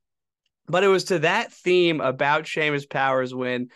[0.68, 3.70] but it was to that theme about Seamus Powers' win,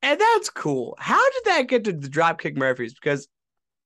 [0.00, 0.96] and that's cool.
[0.98, 2.94] How did that get to the Dropkick Murphys?
[2.94, 3.28] Because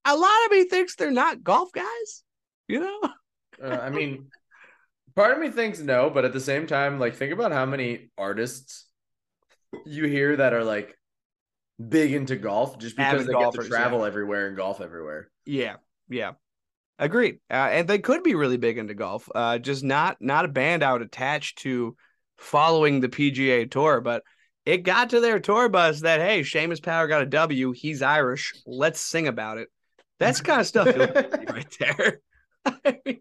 [0.05, 2.23] a lot of me thinks they're not golf guys,
[2.69, 3.01] you know.
[3.61, 4.29] Uh, I mean,
[5.17, 8.11] part of me thinks no, but at the same time, like think about how many
[8.17, 8.87] artists
[9.87, 10.97] you hear that are like
[11.89, 15.31] big into golf just because Avid they golfers, get to travel everywhere and golf everywhere.
[15.45, 15.77] Yeah,
[16.09, 16.33] yeah,
[16.99, 17.41] agreed.
[17.51, 19.29] Uh, and they could be really big into golf.
[19.35, 21.97] Uh, just not not a band out attached to
[22.39, 24.23] following the PGA Tour, but
[24.65, 27.73] it got to their tour bus that hey, Seamus Power got a W.
[27.73, 28.55] He's Irish.
[28.67, 29.69] Let's sing about it.
[30.19, 32.21] That's kind of stuff you like see right there.
[32.67, 32.73] I
[33.07, 33.21] mean,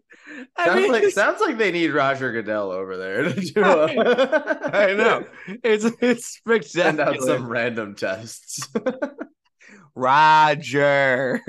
[0.56, 4.70] I Sounds mean, like sounds like they need Roger Goodell over there to do a-
[4.74, 5.26] I know
[5.62, 6.40] it's it's
[6.72, 8.68] Send out some random tests.
[9.94, 11.40] Roger,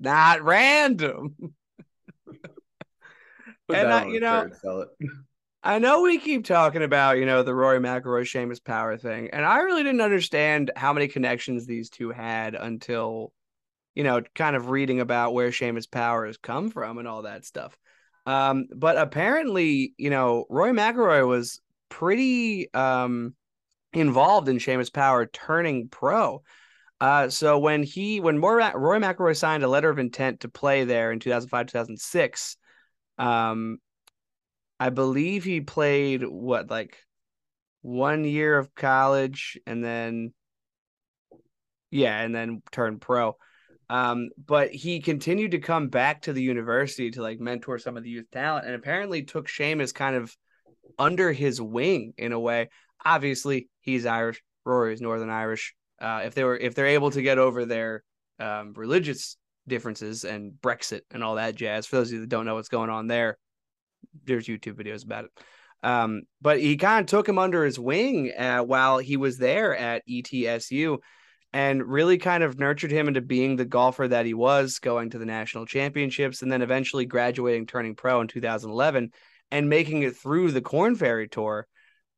[0.00, 1.34] not random.
[3.68, 4.88] Put And I- you know- shirt, sell it.
[5.64, 9.44] I know we keep talking about, you know, the Rory McIlroy Seamus Power thing, and
[9.46, 13.32] I really didn't understand how many connections these two had until,
[13.94, 17.44] you know, kind of reading about where Seamus Power has come from and all that
[17.44, 17.76] stuff.
[18.26, 23.34] Um, but apparently, you know, Roy McIlroy was pretty um
[23.92, 26.42] involved in Seamus Power turning pro.
[27.00, 30.84] Uh, so when he when Roy, Roy McIlroy signed a letter of intent to play
[30.84, 32.56] there in 2005 2006,
[33.18, 33.78] um,
[34.78, 36.96] I believe he played what like
[37.82, 40.32] one year of college and then
[41.90, 43.36] yeah, and then turned pro.
[43.92, 48.02] Um, but he continued to come back to the university to like mentor some of
[48.02, 50.34] the youth talent and apparently took Seamus kind of
[50.98, 52.70] under his wing in a way.
[53.04, 55.74] Obviously, he's Irish, Rory is Northern Irish.
[56.00, 58.02] Uh, if they were if they're able to get over their
[58.40, 59.36] um, religious
[59.68, 62.70] differences and Brexit and all that jazz, for those of you that don't know what's
[62.70, 63.36] going on there,
[64.24, 65.30] there's YouTube videos about it.
[65.82, 69.76] Um, but he kind of took him under his wing uh, while he was there
[69.76, 70.96] at ETSU
[71.52, 75.18] and really kind of nurtured him into being the golfer that he was, going to
[75.18, 79.10] the national championships and then eventually graduating, turning pro in 2011
[79.50, 81.66] and making it through the Corn Ferry Tour.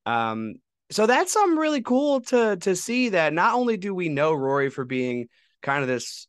[0.06, 0.54] Um,
[0.90, 4.70] so that's something really cool to to see that not only do we know Rory
[4.70, 5.26] for being
[5.62, 6.28] kind of this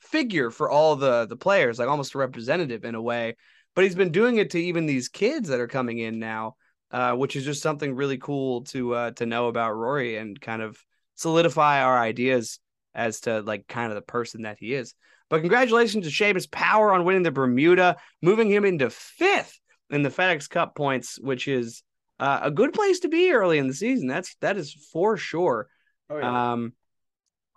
[0.00, 3.36] figure for all the the players, like almost a representative in a way,
[3.74, 6.56] but he's been doing it to even these kids that are coming in now,
[6.90, 10.60] uh, which is just something really cool to uh, to know about Rory and kind
[10.60, 10.76] of
[11.14, 12.58] solidify our ideas
[12.94, 14.94] as to like kind of the person that he is.
[15.30, 19.58] But congratulations to Seamus Power on winning the Bermuda, moving him into fifth
[19.90, 21.82] in the FedEx Cup points, which is
[22.20, 24.06] uh, a good place to be early in the season.
[24.06, 25.68] That's that is for sure.
[26.10, 26.72] Oh, Um,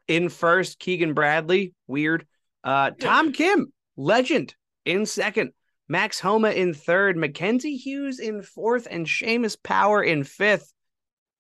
[0.08, 2.26] in first, Keegan Bradley, weird.
[2.64, 5.52] Uh, Tom Kim, legend, in second.
[5.90, 7.16] Max Homa in third.
[7.18, 10.74] Mackenzie Hughes in fourth, and Seamus Power in fifth.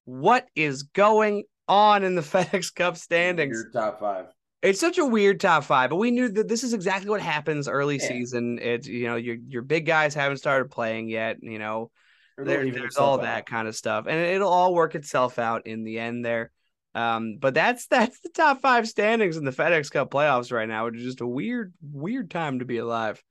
[0.05, 3.63] What is going on in the FedEx Cup standings?
[3.63, 4.25] Your top five.
[4.61, 7.67] It's such a weird top five, but we knew that this is exactly what happens
[7.67, 8.07] early Yeah.
[8.07, 8.59] season.
[8.59, 11.37] It's you know your your big guys haven't started playing yet.
[11.41, 11.91] You know
[12.37, 13.21] there, there's all out.
[13.21, 16.51] that kind of stuff, and it'll all work itself out in the end there.
[16.95, 20.85] Um, but that's that's the top five standings in the FedEx Cup playoffs right now,
[20.85, 23.23] which is just a weird, weird time to be alive.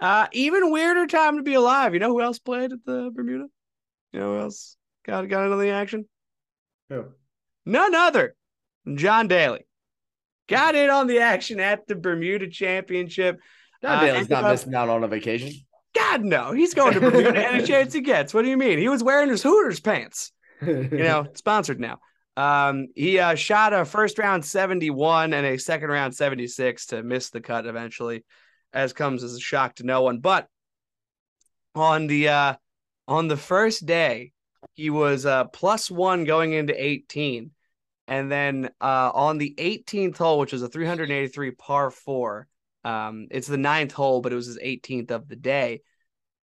[0.00, 1.94] Uh, even weirder time to be alive.
[1.94, 3.46] You know who else played at the Bermuda?
[4.12, 4.76] You know who else
[5.06, 6.08] got got into the action?
[6.88, 7.06] Who?
[7.68, 8.34] None other
[8.84, 9.66] than John Daly.
[10.48, 13.40] Got in on the action at the Bermuda Championship.
[13.82, 15.52] John Uh, Daly's not missing out on a vacation.
[15.94, 18.32] God no, he's going to Bermuda any chance he gets.
[18.32, 18.78] What do you mean?
[18.78, 20.32] He was wearing his Hooters pants.
[20.62, 21.98] you You know, sponsored now.
[22.38, 27.28] Um, he uh, shot a first round 71 and a second round 76 to miss
[27.28, 28.24] the cut eventually,
[28.72, 30.20] as comes as a shock to no one.
[30.20, 30.48] But
[31.74, 32.54] on the uh,
[33.06, 34.32] on the first day,
[34.72, 37.50] he was uh, plus one going into 18.
[38.08, 42.48] And then uh, on the 18th hole, which was a 383 par four,
[42.82, 45.82] um, it's the ninth hole, but it was his 18th of the day.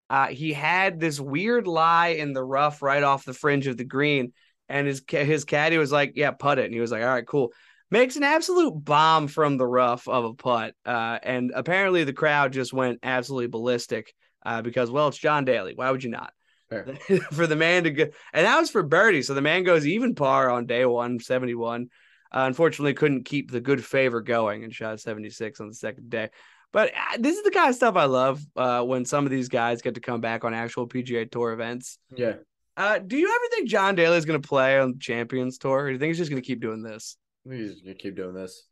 [0.08, 3.84] Uh, he had this weird lie in the rough right off the fringe of the
[3.84, 4.32] green,
[4.68, 7.26] and his his caddy was like, "Yeah, putt it," and he was like, "All right,
[7.26, 7.52] cool."
[7.90, 12.52] Makes an absolute bomb from the rough of a putt, uh, and apparently the crowd
[12.52, 15.72] just went absolutely ballistic uh, because, well, it's John Daly.
[15.74, 16.32] Why would you not?
[17.32, 19.22] For the man to go, and that was for birdie.
[19.22, 21.88] So the man goes even par on day one, 71.
[22.34, 26.30] Uh, unfortunately, couldn't keep the good favor going and shot 76 on the second day.
[26.72, 29.48] But uh, this is the kind of stuff I love uh, when some of these
[29.48, 31.98] guys get to come back on actual PGA Tour events.
[32.14, 32.34] Yeah.
[32.76, 35.84] Uh, do you ever think John Daly is going to play on the Champions Tour?
[35.84, 37.16] Or do you think he's just going to keep doing this?
[37.46, 38.66] I think he's gonna keep doing this.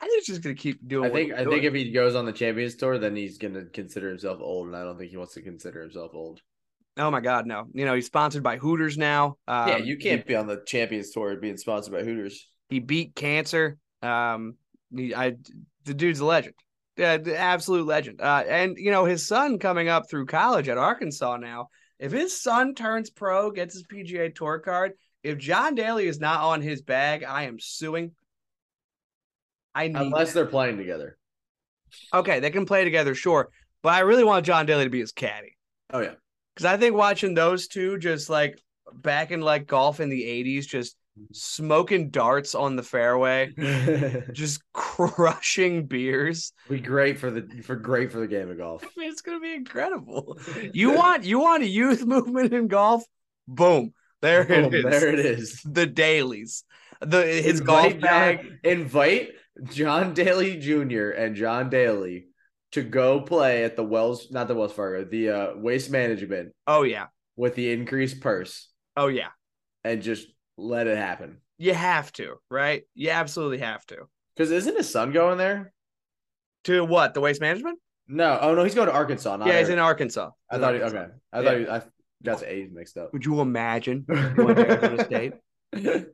[0.00, 1.06] I think he's just going to keep doing.
[1.06, 1.50] I what think I doing.
[1.50, 4.76] think if he goes on the Champions Tour, then he's gonna consider himself old, and
[4.76, 6.40] I don't think he wants to consider himself old.
[6.98, 7.66] Oh my God, no!
[7.72, 9.36] You know he's sponsored by Hooters now.
[9.46, 12.46] Um, yeah, you can't be on the Champions Tour being sponsored by Hooters.
[12.68, 13.78] He beat cancer.
[14.02, 14.54] Um,
[14.94, 15.36] he, I
[15.84, 16.54] the dude's a legend.
[16.96, 18.20] Yeah, the absolute legend.
[18.20, 21.68] Uh, and you know his son coming up through college at Arkansas now.
[21.98, 26.42] If his son turns pro, gets his PGA Tour card, if John Daly is not
[26.42, 28.12] on his bag, I am suing.
[29.74, 31.16] I need Unless they're playing together.
[32.14, 33.50] okay, they can play together, sure,
[33.82, 35.56] but I really want John Daly to be his caddy
[35.92, 36.14] Oh yeah.
[36.58, 38.60] Because I think watching those two just like
[38.92, 40.96] back in like golf in the '80s, just
[41.32, 43.52] smoking darts on the fairway,
[44.32, 46.52] just crushing beers.
[46.68, 48.82] be great for the for great for the game of golf.
[48.96, 50.38] I mean, it's gonna be incredible.
[50.72, 53.04] You want you want a youth movement in golf?
[53.46, 53.92] Boom.
[54.20, 54.82] There it Boom, is.
[54.84, 55.60] There it is.
[55.64, 56.64] The dailies.
[57.00, 58.52] The his Invite golf John- bag.
[58.64, 59.30] invite
[59.70, 61.10] John Daly Jr.
[61.10, 62.27] and John Daly
[62.72, 66.82] to go play at the Wells, not the Wells Fargo, the uh, Waste Management Oh
[66.82, 67.06] yeah.
[67.36, 69.28] with the increased purse, Oh yeah.
[69.84, 70.26] and just
[70.56, 71.38] let it happen.
[71.58, 72.82] You have to, right?
[72.94, 74.08] You absolutely have to.
[74.36, 75.72] Because isn't his son going there?
[76.64, 77.14] To what?
[77.14, 77.78] The waste management?
[78.06, 79.38] No, oh no, he's going to Arkansas.
[79.44, 80.30] Yeah, he's in Arkansas.
[80.50, 81.06] I thought in he, okay.
[81.32, 81.82] I thought he, I
[82.22, 83.12] got the A's mixed up.
[83.12, 85.32] Would you imagine going to Arizona State?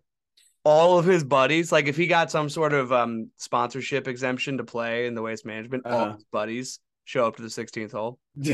[0.64, 4.64] All of his buddies, like if he got some sort of um sponsorship exemption to
[4.64, 6.12] play in the waste management, all Uh-huh.
[6.14, 8.18] his buddies show up to the 16th hole.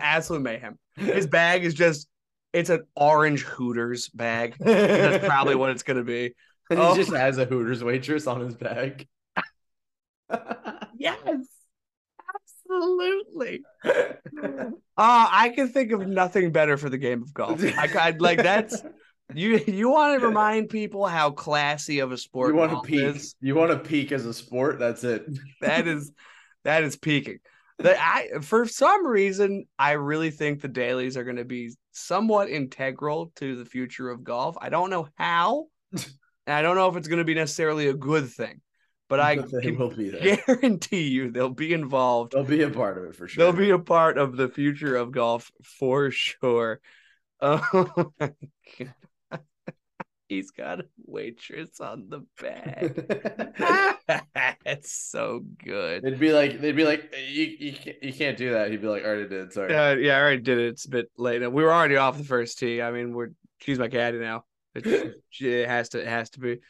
[0.00, 0.78] Absolute mayhem.
[0.96, 2.06] His bag is just
[2.52, 4.54] it's an orange Hooters bag.
[4.58, 6.34] That's probably what it's gonna be.
[6.68, 6.94] he Oh.
[6.94, 9.06] just has a Hooters waitress on his bag.
[10.98, 11.16] Yes.
[12.68, 13.62] Absolutely.
[13.82, 17.64] Uh, I can think of nothing better for the game of golf.
[17.64, 18.82] I, I like that's
[19.34, 19.62] you.
[19.66, 23.00] You want to remind people how classy of a sport you want to peak.
[23.00, 23.34] is.
[23.40, 24.78] You want to peak as a sport.
[24.78, 25.26] That's it.
[25.60, 26.12] That is
[26.64, 27.38] that is peaking.
[27.78, 32.50] The, I for some reason I really think the dailies are going to be somewhat
[32.50, 34.56] integral to the future of golf.
[34.60, 36.04] I don't know how, and
[36.46, 38.60] I don't know if it's going to be necessarily a good thing,
[39.08, 40.36] but I will be there.
[40.46, 43.44] guarantee you they'll be involved They'll be a part of it for sure.
[43.44, 46.80] They'll be a part of the future of golf for sure.
[47.42, 48.32] Oh my
[48.78, 48.92] God.
[50.30, 53.04] He's got a waitress on the bag.
[54.64, 56.04] That's so good.
[56.04, 58.70] They'd be like, they'd be like, you, you, can't, you can't do that.
[58.70, 59.52] He'd be like, already did.
[59.52, 59.74] Sorry.
[59.74, 60.68] Uh, yeah, I already did it.
[60.68, 61.40] It's a bit late.
[61.40, 62.80] We were already off the first tee.
[62.80, 64.44] I mean, we're she's my caddy now.
[64.76, 64.86] It's,
[65.40, 66.60] it has to it has to be.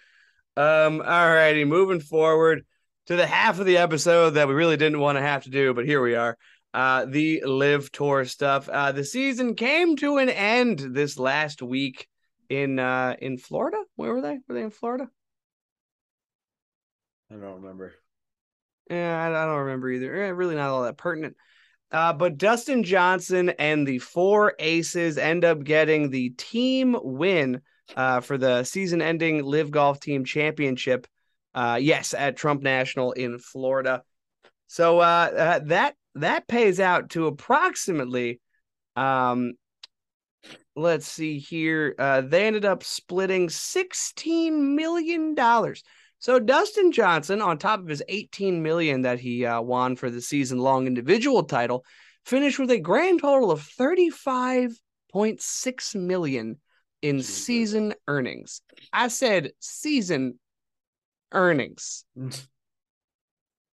[0.56, 2.64] Um, all righty, moving forward
[3.08, 5.74] to the half of the episode that we really didn't want to have to do,
[5.74, 6.38] but here we are.
[6.72, 8.70] Uh, the LIV tour stuff.
[8.70, 12.06] Uh, the season came to an end this last week
[12.50, 13.78] in uh in Florida.
[13.96, 14.38] Where were they?
[14.46, 15.08] Were they in Florida?
[17.30, 17.94] I don't remember.
[18.90, 20.12] Yeah, I, don't remember either.
[20.12, 21.36] Eh, really not all that pertinent.
[21.92, 27.60] Uh, but Dustin Johnson and the four aces end up getting the team win
[27.96, 31.06] uh, for the season ending LIV Golf Team Championship.
[31.54, 34.02] Uh, yes, at Trump National in Florida.
[34.66, 38.40] So uh, uh, that that pays out to approximately,
[38.96, 39.52] um,
[40.76, 41.94] let's see here.
[41.98, 45.82] Uh, they ended up splitting sixteen million dollars.
[46.20, 50.20] So Dustin Johnson, on top of his 18 million that he uh, won for the
[50.20, 51.82] season-long individual title,
[52.26, 56.58] finished with a grand total of 35.6 million
[57.00, 57.44] in Jesus.
[57.44, 58.60] season earnings.
[58.92, 60.38] I said season
[61.32, 62.04] earnings.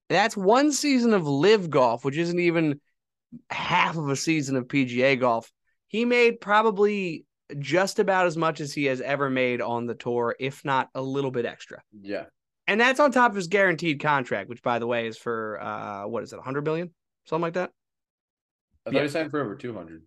[0.09, 2.79] That's one season of LIV golf, which isn't even
[3.49, 5.51] half of a season of PGA golf.
[5.95, 7.23] He made probably
[7.57, 11.01] just about as much as he has ever made on the tour, if not a
[11.01, 11.81] little bit extra.
[12.01, 12.25] Yeah.
[12.67, 16.05] And that's on top of his guaranteed contract, which by the way is for uh
[16.05, 16.93] what is it, 100 billion?
[17.23, 17.71] Something like that.
[18.85, 19.03] I thought Yeah.
[19.03, 20.03] he signed for over 200.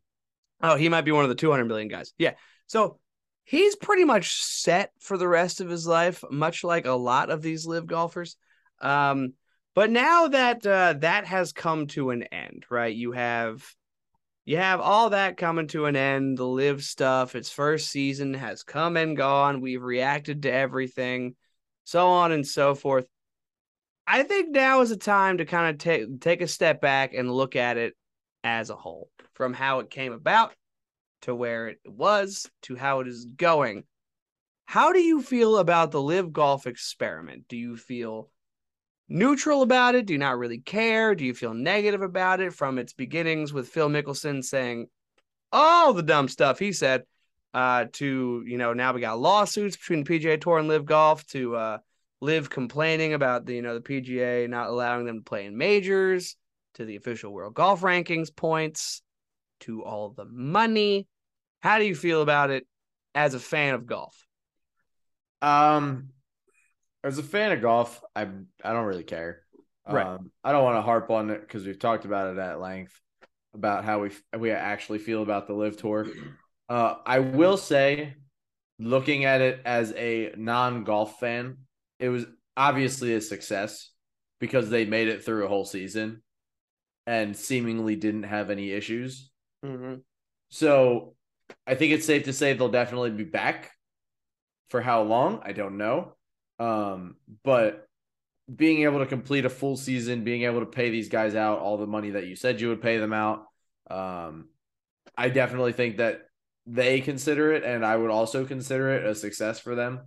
[0.62, 2.12] Oh, he might be one of the 200 million guys.
[2.18, 2.34] Yeah.
[2.66, 2.98] So
[3.44, 7.40] he's pretty much set for the rest of his life, much like a lot of
[7.40, 8.36] these LIV golfers.
[8.82, 9.32] Um,
[9.74, 12.94] but now that uh, that has come to an end, right?
[12.94, 13.64] You have
[14.48, 16.38] you have all that coming to an end.
[16.38, 19.60] The LIV stuff, its first season has come and gone.
[19.60, 21.36] We've reacted to everything,
[21.84, 23.04] so on and so forth.
[24.06, 27.30] I think now is a time to kind of take take a step back and
[27.30, 27.94] look at it
[28.42, 30.54] as a whole, from how it came about
[31.22, 33.84] to where it was to how it is going.
[34.64, 37.48] How do you feel about the LIV golf experiment?
[37.48, 38.30] Do you feel
[39.08, 40.06] neutral about it?
[40.06, 41.14] Do you not really care?
[41.14, 44.88] Do you feel negative about it from its beginnings with Phil Mickelson saying
[45.52, 47.04] all the dumb stuff he said
[47.54, 51.26] uh, to, you know, now we got lawsuits between the PGA Tour and LIV golf
[51.28, 51.78] to uh,
[52.20, 56.36] LIV complaining about the, you know, the PGA not allowing them to play in majors
[56.74, 59.02] to the official world golf rankings points
[59.60, 61.06] to all the money.
[61.60, 62.66] How do you feel about it
[63.14, 64.14] as a fan of golf?
[65.40, 66.10] Um,
[67.04, 68.22] as a fan of golf, I
[68.64, 69.42] I don't really care.
[69.88, 70.06] Right.
[70.06, 73.00] Um, I don't want to harp on it because we've talked about it at length
[73.54, 76.06] about how we we actually feel about the LIV Tour.
[76.68, 78.14] Uh, I will say,
[78.78, 81.58] looking at it as a non golf fan,
[81.98, 82.26] it was
[82.56, 83.90] obviously a success
[84.40, 86.22] because they made it through a whole season
[87.06, 89.30] and seemingly didn't have any issues.
[89.64, 89.94] Mm-hmm.
[90.50, 91.14] So
[91.66, 93.72] I think it's safe to say they'll definitely be back.
[94.68, 95.40] For how long?
[95.42, 96.12] I don't know.
[96.58, 97.86] Um, but
[98.54, 101.76] being able to complete a full season, being able to pay these guys out all
[101.76, 103.46] the money that you said you would pay them out,
[103.90, 104.48] um,
[105.16, 106.22] I definitely think that
[106.66, 110.00] they consider it, and I would also consider it a success for them.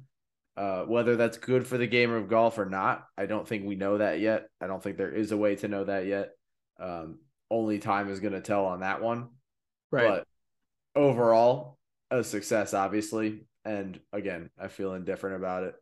[0.57, 3.75] Uh, whether that's good for the game of golf or not, I don't think we
[3.75, 4.47] know that yet.
[4.59, 6.31] I don't think there is a way to know that yet.
[6.79, 9.29] Um, only time is going to tell on that one.
[9.91, 10.07] Right.
[10.07, 10.27] But
[10.95, 11.77] overall,
[12.09, 13.45] a success, obviously.
[13.65, 15.75] And again, I feel indifferent about it.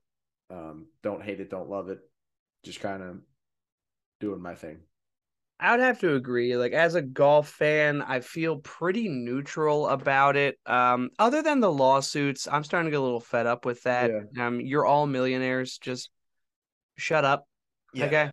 [0.49, 1.99] Um, don't hate it, don't love it.
[2.63, 3.17] Just kind of
[4.19, 4.79] doing my thing.
[5.59, 6.55] I would have to agree.
[6.55, 10.57] Like as a golf fan, I feel pretty neutral about it.
[10.65, 14.11] Um, other than the lawsuits, I'm starting to get a little fed up with that.
[14.39, 15.77] Um, you're all millionaires.
[15.77, 16.11] Just
[16.97, 17.45] shut up.
[17.93, 18.05] Yeah.
[18.05, 18.31] Okay.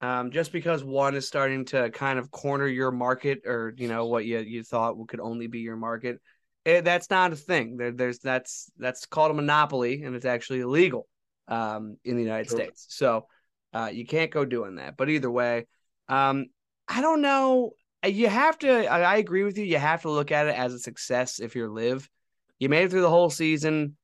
[0.00, 4.06] Um, just because one is starting to kind of corner your market, or you know
[4.06, 6.20] what you you thought could only be your market,
[6.64, 7.76] it, that's not a thing.
[7.76, 11.06] There, there's that's that's called a monopoly, and it's actually illegal
[11.48, 12.58] um, in the United Sure.
[12.60, 12.86] States.
[12.90, 13.26] So
[13.72, 14.96] uh, you can't go doing that.
[14.96, 15.66] But either way,
[16.08, 16.46] um,
[16.86, 17.72] I don't know.
[18.04, 18.86] Uh, You have to.
[18.86, 19.64] I, I agree with you.
[19.64, 22.08] You have to look at it as a success if you're LIV.
[22.58, 23.96] You made it through the whole season.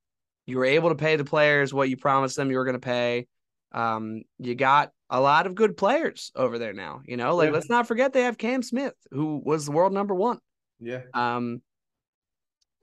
[0.47, 2.79] You were able to pay the players what you promised them you were going to
[2.81, 3.27] pay.
[3.73, 7.01] Um, you got a lot of good players over there now.
[7.07, 7.55] You know, like Yeah.
[7.55, 10.39] let's not forget they have Cam Smith, who was the world number one.
[10.81, 11.03] Yeah.
[11.15, 11.63] Um,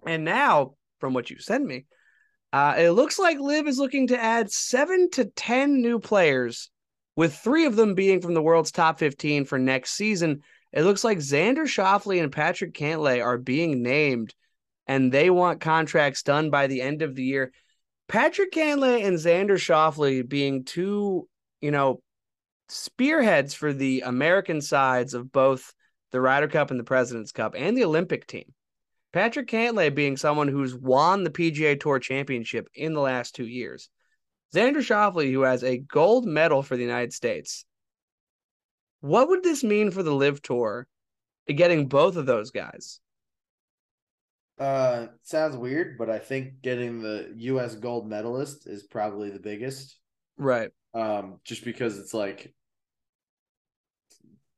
[0.06, 1.86] and now, from what you sent me,
[2.54, 6.70] uh, it looks like Liv is looking to add seven to 10 new players,
[7.16, 10.42] with three of them being from the world's top 15 for next season.
[10.74, 14.34] It looks like Xander Schauffele and Patrick Cantlay are being named,
[14.88, 17.52] and they want contracts done by the end of the year.
[18.08, 21.30] Patrick Cantlay and Xander Schauffele being two,
[21.62, 22.02] you know,
[22.68, 25.74] spearheads for the American sides of both
[26.12, 28.54] the Ryder Cup and the President's Cup and the Olympic team.
[29.14, 33.90] Patrick Cantlay being someone who's won the PGA Tour Championship in the last two years.
[34.56, 37.66] Xander Schauffele, who has a gold medal for the United States.
[39.02, 40.88] What would this mean for the LIV Tour
[41.48, 43.00] getting both of those guys?
[44.60, 47.76] Uh, sounds weird, but I think getting the U.S.
[47.76, 49.98] gold medalist is probably the biggest.
[50.38, 50.70] Right.
[50.94, 52.54] Um, just because it's like,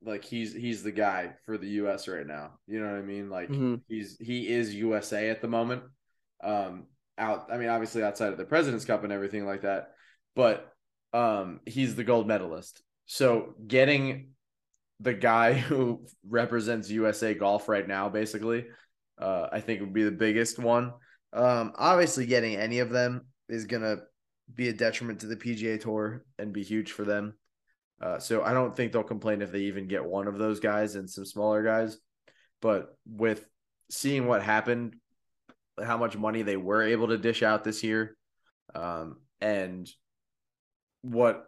[0.05, 2.07] like he's he's the guy for the U.S.
[2.07, 2.51] right now.
[2.67, 3.29] You know what I mean?
[3.29, 3.81] Like Mhm.
[3.87, 5.83] he's he is USA at the moment.
[6.43, 6.87] Um,
[7.17, 7.47] out.
[7.51, 9.93] I mean, obviously outside of the President's Cup and everything like that,
[10.35, 10.69] but
[11.13, 12.81] um, he's the gold medalist.
[13.05, 14.29] So getting
[14.99, 18.65] the guy who represents USA golf right now, basically,
[19.19, 20.93] uh, I think would be the biggest one.
[21.31, 23.97] Um, obviously, getting any of them is gonna
[24.53, 27.35] be a detriment to the PGA Tour and be huge for them.
[28.03, 30.95] Uh, so I don't think they'll complain if they even get one of those guys
[30.95, 31.97] and some smaller guys.
[32.61, 33.47] But with
[33.89, 34.95] seeing what happened,
[35.81, 38.17] how much money they were able to dish out this year,
[38.75, 39.89] um, and
[41.01, 41.45] what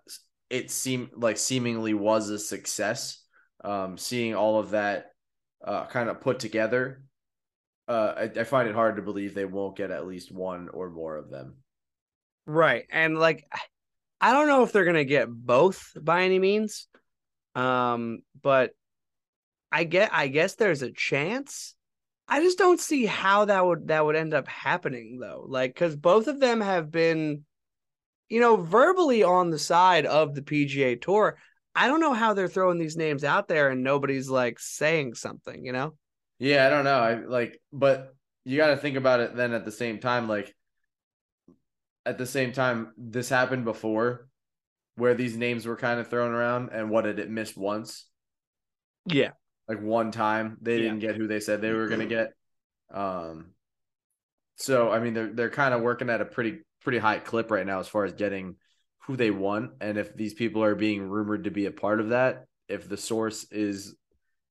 [0.50, 3.22] it seemed like seemingly was a success,
[3.64, 5.08] um, seeing all of that
[5.66, 7.04] uh, kind of put together,
[7.90, 10.90] uh, I, I find it hard to believe they won't get at least one or
[10.90, 11.56] more of them.
[12.46, 12.86] Right.
[12.92, 13.46] And like
[14.22, 16.88] I don't know if they're going to get both by any means.
[17.54, 18.72] Um but
[19.72, 21.74] I get I guess there's a chance.
[22.28, 25.46] I just don't see how that would that would end up happening though.
[25.48, 27.46] Like cuz both of them have been
[28.28, 31.38] you know verbally on the side of the PGA Tour.
[31.76, 35.66] I don't know how they're throwing these names out there and nobody's like saying something,
[35.66, 35.94] you know?
[36.40, 37.00] Yeah, I don't know.
[37.00, 40.30] I like, but you got to think about it then at the same time.
[40.30, 40.56] Like,
[42.06, 44.28] at the same time, this happened before
[44.96, 48.06] where these names were kind of thrown around, and what did it miss once?
[49.06, 49.32] Yeah.
[49.68, 50.84] Like one time, they Yeah.
[50.84, 52.34] didn't get who they said they were going to get.
[52.92, 53.54] Um,
[54.58, 57.66] so I mean, they're they're kind of working at a pretty pretty high clip right
[57.66, 58.56] now as far as getting
[59.06, 62.10] who they want, and if these people are being rumored to be a part of
[62.10, 63.96] that, if the source is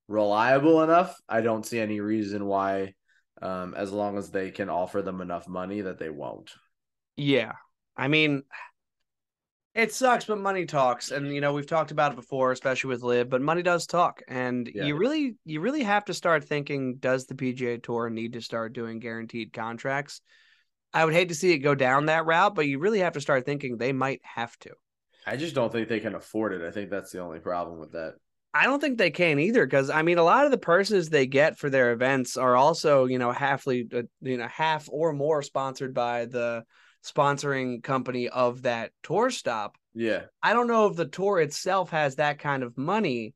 [0.09, 2.95] reliable enough, I don't see any reason why,
[3.43, 6.53] um, as long as they can offer them enough money, that they won't.
[7.17, 7.53] Yeah.
[7.97, 8.43] I mean,
[9.75, 11.11] it sucks, but money talks.
[11.11, 14.23] And you know, we've talked about it before, especially with LIV, but money does talk.
[14.29, 14.85] And Yeah.
[14.87, 18.73] you really you really have to start thinking, does the PGA tour need to start
[18.73, 20.21] doing guaranteed contracts?
[20.93, 23.21] I would hate to see it go down that route, but you really have to
[23.21, 24.71] start thinking they might have to.
[25.27, 26.63] I just don't think they can afford it.
[26.63, 28.15] I think that's the only problem with that.
[28.53, 31.27] I don't think they can either because I mean a lot of the purses they
[31.27, 35.43] get for their events are also you know halfly uh, you know half or more
[35.43, 36.63] sponsored by the
[37.05, 39.77] sponsoring company of that tour stop.
[39.95, 40.23] Yeah.
[40.43, 43.35] I don't know if the tour itself has that kind of money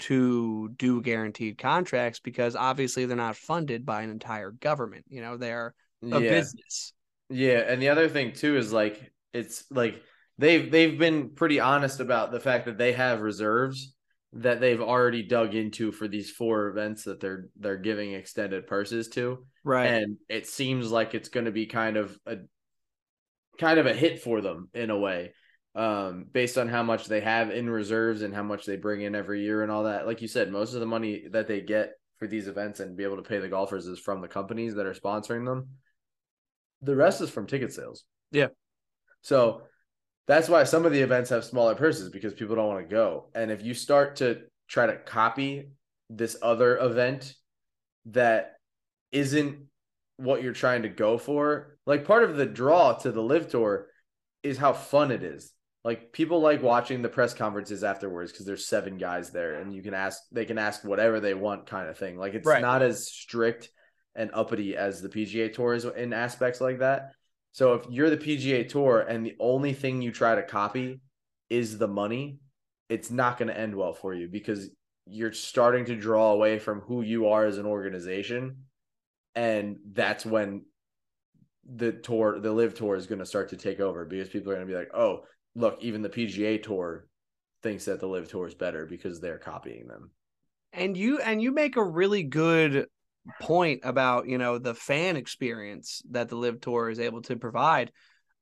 [0.00, 5.04] to do guaranteed contracts because obviously they're not funded by an entire government.
[5.08, 6.30] You know, they're a yeah.
[6.30, 6.92] business.
[7.28, 10.02] Yeah, and the other thing too is like it's like
[10.38, 13.94] they've they've been pretty honest about the fact that they have reserves
[14.32, 19.08] that they've already dug into for these four events that they're they're giving extended purses
[19.08, 19.44] to.
[19.64, 19.86] Right.
[19.86, 22.36] And it seems like it's going to be kind of a
[23.60, 25.32] kind of a hit for them in a way.
[25.72, 29.14] Um, based on how much they have in reserves and how much they bring in
[29.14, 30.04] every year and all that.
[30.04, 33.04] Like you said, most of the money that they get for these events and be
[33.04, 35.68] able to pay the golfers is from the companies that are sponsoring them.
[36.82, 38.04] The rest is from ticket sales.
[38.32, 38.48] Yeah.
[39.22, 39.62] So
[40.26, 43.30] that's why some of the events have smaller purses because people don't want to go.
[43.34, 45.70] And if you start to try to copy
[46.08, 47.34] this other event
[48.06, 48.54] that
[49.12, 49.66] isn't
[50.20, 53.86] what you're trying to go for, like part of the draw to the LIV tour
[54.42, 55.52] is how fun it is.
[55.82, 59.82] Like people like watching the press conferences afterwards because there's seven guys there and you
[59.82, 62.18] can ask they can ask whatever they want kind of thing.
[62.18, 62.60] Like it's Right.
[62.60, 63.70] not as strict
[64.14, 67.12] and uppity as the PGA tour is in aspects like that.
[67.52, 71.00] So if you're the PGA tour and the only thing you try to copy
[71.48, 72.40] is the money,
[72.88, 74.68] it's not going to end well for you because
[75.06, 78.64] you're starting to draw away from who you are as an organization.
[79.34, 80.64] And that's when
[81.72, 84.56] the tour, the LIV tour is going to start to take over because people are
[84.56, 85.24] going to be like, oh,
[85.54, 87.06] look, even the PGA tour
[87.62, 90.10] thinks that the LIV tour is better because they're copying them.
[90.72, 92.86] and you and you make a really good
[93.38, 97.92] point about you know the fan experience that the LIV tour is able to provide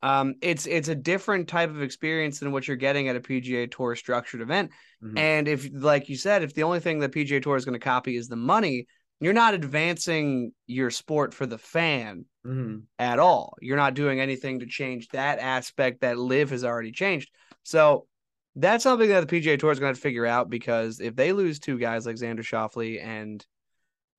[0.03, 3.68] um it's it's a different type of experience than what you're getting at a pga
[3.70, 4.70] tour structured event
[5.03, 5.18] Mhm.
[5.18, 7.84] and if like you said if the only thing the pga tour is going to
[7.84, 8.86] copy is the money
[9.21, 12.85] you're not advancing your sport for the fan Mhm.
[12.99, 13.57] at all.
[13.61, 17.31] You're not doing anything to change that aspect that LIV has already changed.
[17.64, 18.07] So
[18.55, 21.14] that's something that the PGA Tour is going to have to figure out because if
[21.16, 23.45] they lose two guys like Xander Schauffele and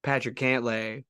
[0.03, 1.03] Patrick Cantlay,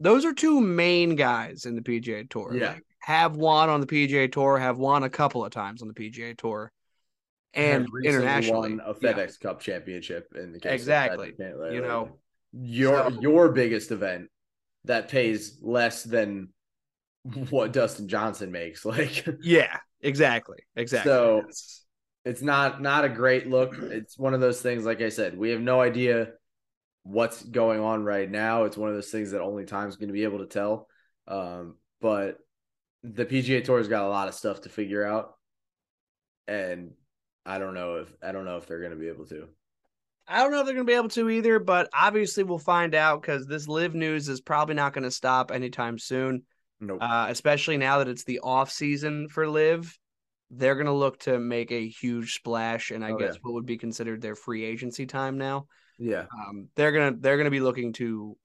[0.00, 2.54] those are two main guys in the PGA Tour.
[2.56, 2.72] Yeah.
[2.74, 5.94] Like, have won on the PGA Tour, have won a couple of times on the
[5.94, 6.70] PGA Tour,
[7.54, 8.76] and internationally.
[8.76, 9.12] won a Yeah.
[9.12, 11.32] FedEx Cup championship in the case Exactly.
[11.32, 11.74] Cantlay.
[11.74, 12.18] You know,
[12.52, 14.28] your so- your biggest event
[14.84, 16.48] that pays less than
[17.50, 18.84] what Dustin Johnson makes.
[18.84, 21.10] Like Yeah, exactly, exactly.
[21.10, 21.84] So- It's-
[22.24, 23.74] it's not not a great look.
[23.78, 24.84] It's one of those things.
[24.84, 26.32] Like I said, we have no idea
[27.04, 28.64] what's going on right now.
[28.64, 30.88] It's one of those things that only time's going to be able to tell.
[31.26, 32.36] Um, but
[33.02, 35.36] the PGA Tour's got a lot of stuff to figure out,
[36.46, 36.90] and
[37.46, 39.48] I don't know if I don't know if they're going to be able to.
[40.28, 42.94] I don't know if they're going to be able to either, but obviously we'll find
[42.94, 46.42] out because this LIV news is probably not going to stop anytime soon.
[46.80, 46.98] Nope.
[47.00, 49.98] Uh, especially now that it's the off season for LIV,
[50.50, 53.40] they're going to look to make a huge splash, and I Oh, guess yeah.
[53.42, 55.66] what would be considered their free agency time now.
[55.98, 56.26] yeah.
[56.32, 58.36] Um, they're gonna they're gonna be looking to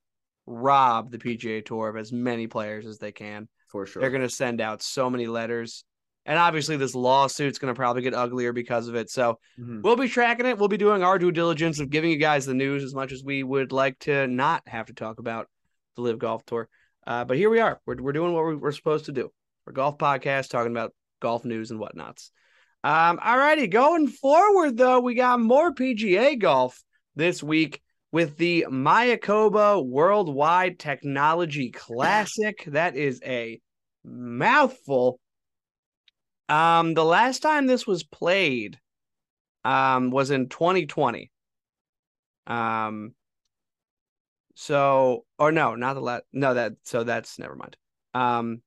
[0.46, 3.48] rob the PGA Tour of as many players as they can.
[3.68, 4.02] For sure.
[4.02, 5.86] They're going to send out so many letters.
[6.26, 9.10] And obviously, this lawsuit's going to probably get uglier because of it.
[9.10, 9.82] So, Mhm.
[9.84, 10.58] we'll be tracking it.
[10.58, 13.24] We'll be doing our due diligence of giving you guys the news as much as
[13.24, 15.48] we would like to not have to talk about
[15.96, 16.70] the LIV Golf Tour.
[17.06, 17.82] Uh, but here we are.
[17.86, 19.32] We're, we're doing what we're, we're supposed to do.
[19.66, 22.32] We're golf podcast talking about golf news and whatnots.
[22.86, 23.68] Um, all righty.
[23.68, 26.82] Going forward, though, we got more PGA golf
[27.16, 32.64] this week with the Mayakoba Worldwide Technology Classic.
[32.68, 33.60] That is a
[34.04, 35.20] mouthful.
[36.50, 38.80] Um, the last time this was played
[39.66, 41.32] um was in 2020.
[42.48, 43.14] Um
[44.56, 47.78] so or no, not the last no that so that's never mind.
[48.14, 48.62] Um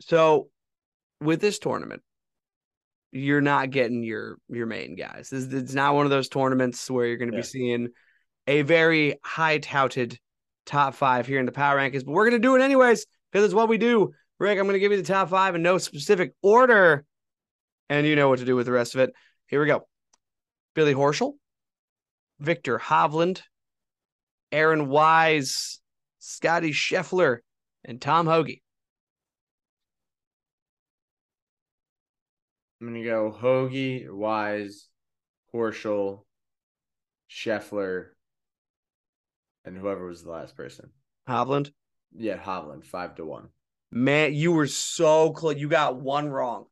[0.00, 0.48] so
[1.20, 2.02] with this tournament,
[3.12, 5.28] you're not getting your your main guys.
[5.30, 7.42] This it's not one of those tournaments where you're going to Yeah.
[7.42, 7.88] be seeing
[8.46, 10.18] a very high touted
[10.64, 13.44] top five here in the power rankings, but we're going to do it anyways because
[13.44, 14.12] it's what we do.
[14.40, 17.04] Rick, I'm going to give you the top five in no specific order,
[17.90, 19.12] and you know what to do with the rest of it.
[19.48, 19.86] Here we go
[20.74, 21.34] Billy Horschel,
[22.38, 23.42] Viktor Hovland,
[24.50, 25.80] Aaron Wise,
[26.20, 27.40] Scotty Scheffler,
[27.84, 28.62] and Tom Hoge.
[32.80, 34.88] I'm gonna go Hoge, Wise,
[35.54, 36.24] Horschel,
[37.30, 38.06] Scheffler,
[39.66, 40.88] and whoever was the last person.
[41.28, 41.72] Hovland,
[42.16, 43.50] Yeah, Hovland, five to one.
[43.92, 45.56] Man, you were so close.
[45.56, 46.66] You got one wrong.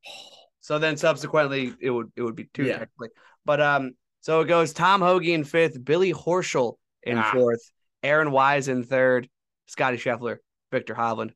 [0.61, 2.79] So then subsequently it would it would be two Yeah.
[2.79, 3.09] technically.
[3.45, 7.31] But um, so it goes Tom Hoge in fifth, Billy Horschel in Ah.
[7.33, 7.61] fourth,
[8.03, 9.29] Aaron Wise in third,
[9.66, 10.39] Scotty Scheffler,
[10.71, 11.31] Viktor Hovland.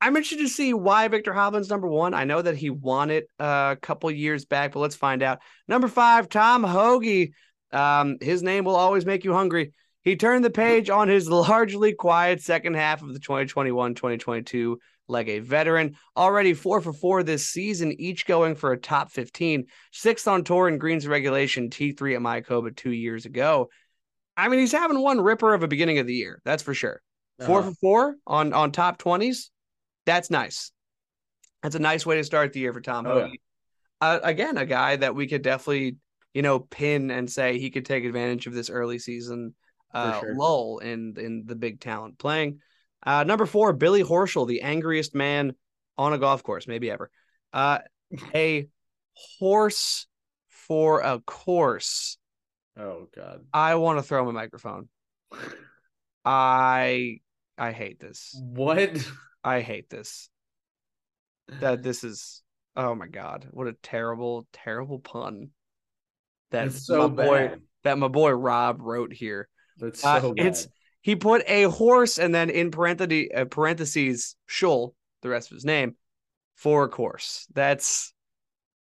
[0.00, 2.12] I'm interested to see why Viktor Hovland's number one.
[2.12, 5.38] I know that he won it uh, a couple years back, but let's find out.
[5.66, 7.30] Number five, Tom Hoge.
[7.72, 9.72] Um, his name will always make you hungry.
[10.02, 14.78] He turned the page on his largely quiet second half of the 2021 2022
[15.08, 15.96] like a veteran.
[16.16, 20.68] Already four for four this season, each going for a top 15, sixth on tour
[20.68, 23.68] in greens regulation, T3 at Mayakoba two years ago.
[24.36, 26.40] I mean, he's having one ripper of a beginning of the year.
[26.44, 27.00] That's for sure.
[27.44, 27.70] 4 Uh-huh.
[27.70, 29.50] for four on, on top 20s.
[30.06, 30.72] That's nice.
[31.62, 33.38] That's a nice way to start the year for Tom Oh, Hoge.
[34.00, 35.96] Uh, again, a guy that we could definitely,
[36.34, 39.54] you know, pin and say he could take advantage of this early season
[39.94, 40.34] uh, sure.
[40.34, 42.58] lull in in the big talent playing.
[43.06, 45.54] Uh, number four, Billy Horschel, the angriest man
[45.98, 47.10] on a golf course, maybe ever.
[47.52, 47.78] Uh,
[48.34, 48.68] a
[49.38, 50.06] horse
[50.48, 52.16] for a course.
[52.78, 53.44] Oh God.
[53.52, 54.88] I want to throw my microphone.
[56.24, 57.20] I
[57.58, 58.34] I hate this.
[58.40, 58.90] What?
[59.42, 60.28] I hate this.
[61.60, 62.42] That this is
[62.76, 65.50] oh my god, what a terrible, terrible pun.
[66.50, 67.60] That That's so my boy bad.
[67.84, 69.48] that my boy Rob wrote here.
[69.78, 70.46] That's Uh, so bad.
[70.46, 70.68] it's
[71.04, 75.64] he put a horse and then in parentheses uh, parentheses Schul, the rest of his
[75.64, 75.96] name,
[76.54, 77.46] for a course.
[77.52, 78.14] That's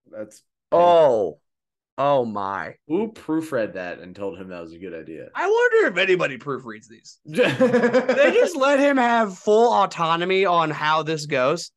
[0.08, 1.40] That's oh
[1.98, 2.76] oh my.
[2.86, 5.30] who proofread that and told him that was a good idea.
[5.34, 7.18] I wonder if anybody proofreads these.
[7.26, 11.72] They just let him have full autonomy on how this goes.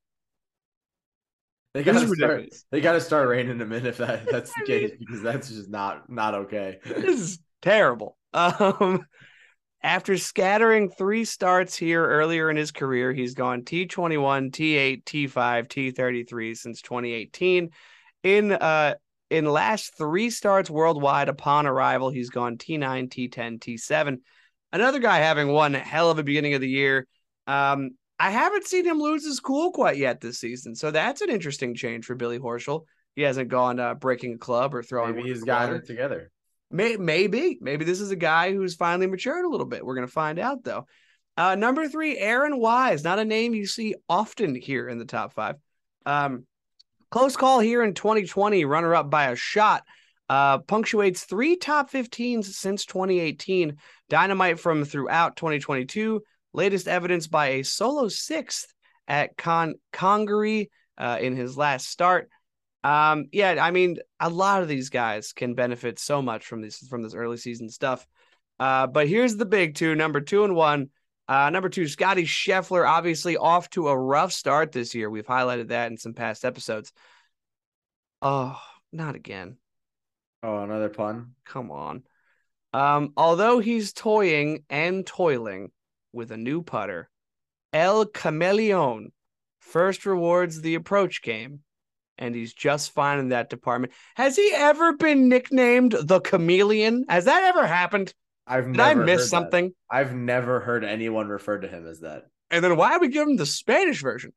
[1.73, 2.49] they gotta start.
[2.69, 6.07] They gotta start reining him in if that that's the case because that's just not
[6.07, 6.77] not okay.
[6.85, 8.15] this is terrible.
[8.35, 9.07] Um,
[9.85, 15.31] after scattering three starts here earlier in his career, he's gone T21, T8, T5,
[15.67, 17.69] T33 since 2018.
[18.23, 18.95] In uh
[19.29, 24.17] in last three starts worldwide upon arrival, he's gone T9, T10, T7.
[24.71, 27.07] Another guy having one hell of a beginning of the year.
[27.45, 31.29] Um, I haven't seen him lose his cool quite yet this season, so that's an
[31.29, 32.85] interesting change for Billy Horschel.
[33.15, 35.15] He hasn't gone uh, breaking a club or throwing.
[35.15, 36.31] Maybe he's gotten it together.
[36.71, 39.85] May, maybe, maybe this is a guy who's finally matured a little bit.
[39.85, 40.87] We're gonna find out though.
[41.37, 45.33] Uh, number three, Aaron Wise, not a name you see often here in the top
[45.33, 45.55] five.
[46.05, 46.45] Um,
[47.11, 49.83] close call here in 2020, runner up by a shot.
[50.27, 53.77] Uh, punctuates three top 15s since 2018.
[54.09, 56.21] Dynamite from throughout 2022.
[56.53, 58.73] Latest evidence by a solo sixth
[59.07, 62.29] at Con Congaree uh, in his last start.
[62.85, 66.77] Um, yeah, I mean, a lot of these guys can benefit so much from this
[66.87, 68.05] from this early season stuff.
[68.59, 70.91] Uh, but here's the big two: number two and one.
[71.27, 75.09] Uh, number two, Scotty Scheffler, obviously off to a rough start this year.
[75.09, 76.93] We've highlighted that in some past episodes.
[78.21, 78.61] Oh,
[78.93, 79.57] not again.
[80.43, 81.31] Oh, another pun.
[81.43, 82.03] Come on.
[82.71, 85.71] Um, although he's toying and toiling
[86.13, 87.09] with a new putter,
[87.73, 89.07] El Camaleon
[89.57, 91.61] first rewards the approach game,
[92.17, 93.93] and he's just fine in that department.
[94.15, 97.05] Has he ever been nicknamed the Chameleon?
[97.09, 98.13] Has that ever happened?
[98.47, 99.29] I've Did never I miss heard that.
[99.29, 99.73] something?
[99.89, 102.25] I've never heard anyone refer to him as that.
[102.51, 104.31] And then why would we give him the Spanish version?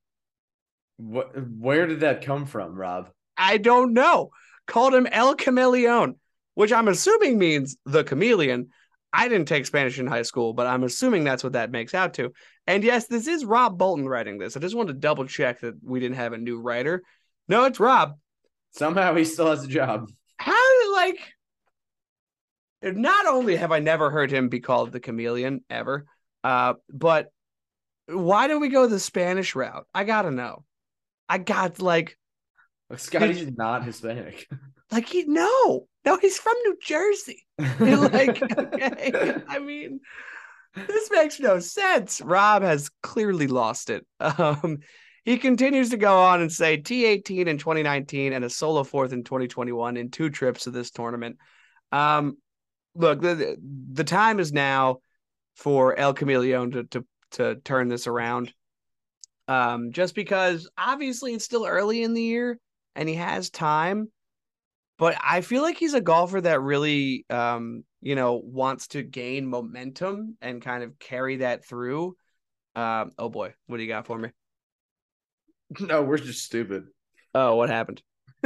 [0.96, 1.32] What?
[1.48, 3.10] Where did that come from, Rob?
[3.36, 4.30] I don't know.
[4.66, 6.16] Called him El Camaleon,
[6.54, 8.68] which I'm assuming means the chameleon.
[9.12, 12.14] I didn't take Spanish in high school, but I'm assuming that's what that makes out
[12.14, 12.32] to.
[12.66, 14.56] And yes, this is Rob Bolton writing this.
[14.56, 17.02] I just wanted to double check that we didn't have a new writer.
[17.48, 18.18] No, it's Rob.
[18.72, 20.10] Somehow he still has a job.
[20.36, 21.18] How like
[22.82, 26.06] not only have I never heard him be called the chameleon ever,
[26.44, 27.30] uh, but
[28.06, 29.86] why do we go the Spanish route?
[29.94, 30.64] I gotta know.
[31.28, 32.16] I got like
[32.96, 34.48] Scotty's not Hispanic.
[34.90, 35.86] like he no.
[36.04, 37.44] No, he's from New Jersey.
[37.58, 39.34] like okay.
[39.48, 40.00] I mean,
[40.74, 42.20] this makes no sense.
[42.20, 44.06] Rob has clearly lost it.
[44.20, 44.78] Um,
[45.28, 49.24] he continues to go on and say T18 in 2019 and a solo fourth in
[49.24, 51.36] 2021 in two trips to this tournament.
[51.92, 52.38] Um,
[52.94, 53.58] look, the
[53.92, 55.00] the time is now
[55.54, 58.54] for El Camaleon to to to turn this around.
[59.48, 62.58] Um, just because obviously it's still early in the year
[62.96, 64.08] and he has time
[64.98, 69.46] but I feel like he's a golfer that really, um, you know, wants to gain
[69.46, 72.16] momentum and kind of carry that through.
[72.74, 74.30] Um, oh boy, what do you got for me?
[75.80, 76.84] no, we're just stupid.
[77.34, 78.02] Oh, what happened?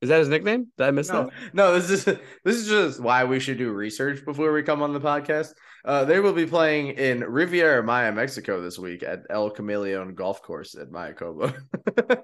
[0.00, 0.68] Is that his nickname?
[0.78, 1.32] Did I miss No, that?
[1.54, 4.92] no, this is this is just why we should do research before we come on
[4.92, 5.54] the podcast.
[5.84, 10.40] Uh, they will be playing in Riviera Maya, Mexico this week at El Camaleon Golf
[10.40, 11.52] Course at Mayakoba.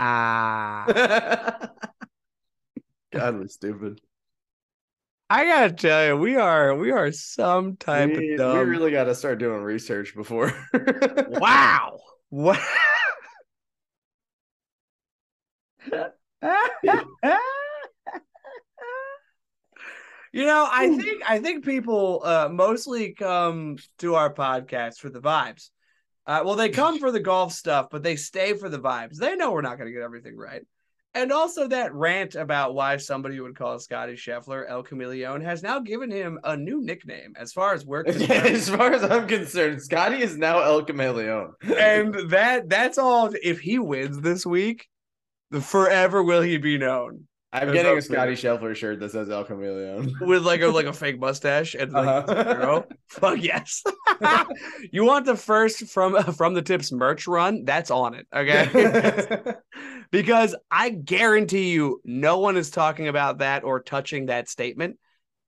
[0.00, 0.84] Ah,
[3.12, 4.00] God, we're stupid.
[5.30, 8.58] I gotta tell you, we are we are some type we, of dumb.
[8.58, 10.52] we really got to start doing research before.
[11.28, 11.98] wow.
[12.30, 12.60] What?
[20.30, 25.20] You know, I think I think people uh, mostly come to our podcast for the
[25.20, 25.70] vibes.
[26.26, 29.16] Uh, well, they come for the golf stuff, but they stay for the vibes.
[29.16, 30.62] They know we're not going to get everything right.
[31.18, 35.80] And also that rant about why somebody would call Scotty Scheffler El Chameleon has now
[35.80, 38.30] given him a new nickname as far as we're concerned.
[38.46, 41.54] as far as I'm concerned, Scotty is now El Chameleon.
[41.62, 44.86] and that that's all if he wins this week,
[45.60, 47.24] forever will he be known.
[47.52, 50.14] I'm getting a Scotty Scheffler shirt that says El Chameleon.
[50.20, 52.44] With like a like a fake mustache and like Uh-huh.
[52.54, 52.84] zero.
[53.08, 53.82] Fuck yes.
[54.92, 57.64] you want the first from from the tips merch run?
[57.64, 58.26] That's on it.
[58.32, 59.54] Okay.
[60.10, 64.98] Because I guarantee you no one is talking about that or touching that statement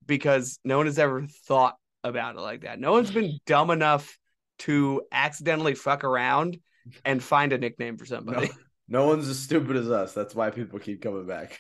[0.07, 2.81] because no one has ever thought about it like that.
[2.81, 4.19] No one's been dumb enough
[4.61, 6.59] to accidentally fuck around
[7.05, 8.51] and find a nickname for somebody.
[8.89, 10.13] no one's as stupid as us.
[10.13, 11.59] That's why people keep coming back.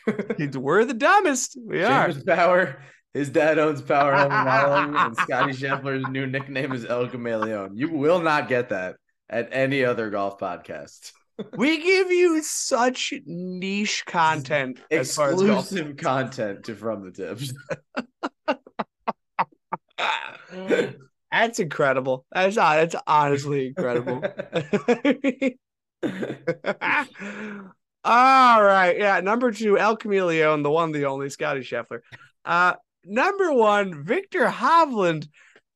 [0.54, 1.58] We're the dumbest.
[1.64, 2.12] We are.
[2.26, 2.82] Power.
[3.14, 7.76] His dad owns Power Home Remodeling, and Scotty Scheffler's new nickname is El Chameleon.
[7.76, 8.96] You will not get that
[9.28, 11.12] at any other golf podcast.
[11.56, 15.40] We give you such niche content as far as.
[15.40, 17.52] Exclusive content to From the Tips.
[21.32, 22.26] That's incredible.
[22.32, 24.24] That's that's honestly incredible.
[28.02, 28.98] All right.
[28.98, 29.20] Yeah.
[29.20, 32.00] Number two, El Chameleon, the one, the only, Scotty Scheffler.
[32.44, 32.74] Uh,
[33.04, 35.28] number one, Viktor Hovland.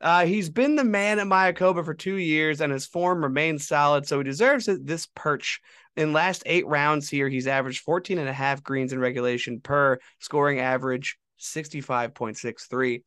[0.05, 4.07] Uh, he's been the man at Mayakoba for two years and his form remains solid,
[4.07, 5.63] so he deserves it- this perch.
[5.97, 9.99] In last eight rounds here, he's averaged 14 and a half greens in regulation per
[10.19, 13.03] scoring average 65.63.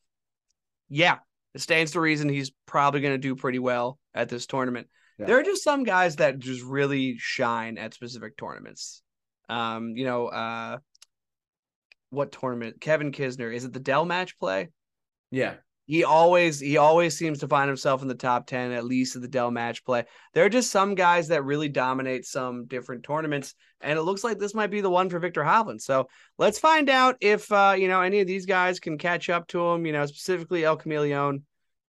[0.90, 1.20] Yeah,
[1.54, 4.88] it stands to reason he's probably going to do pretty well at this tournament.
[5.20, 5.28] Yeah.
[5.28, 9.04] There are just some guys that just really shine at specific tournaments.
[9.50, 10.80] Um, you know, uh,
[12.10, 12.82] what tournament?
[12.82, 13.54] Kevin Kisner.
[13.54, 14.70] Is it the Dell match play?
[15.30, 15.56] yeah.
[15.88, 19.22] He always he always seems to find himself in the top 10 at least of
[19.22, 20.04] the Dell match play.
[20.34, 24.38] There are just some guys that really dominate some different tournaments and it looks like
[24.38, 25.82] this might be the one for Viktor Hovland.
[25.82, 29.48] So, let's find out if uh, you know, any of these guys can catch up
[29.48, 31.46] to him, you know, specifically El Chameleon.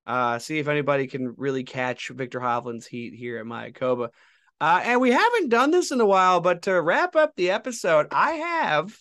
[0.08, 4.10] Uh, see if anybody can really catch Viktor Hovland's heat here at Mayakoba.
[4.60, 8.08] Uh, and we haven't done this in a while, but to wrap up the episode,
[8.12, 8.98] I have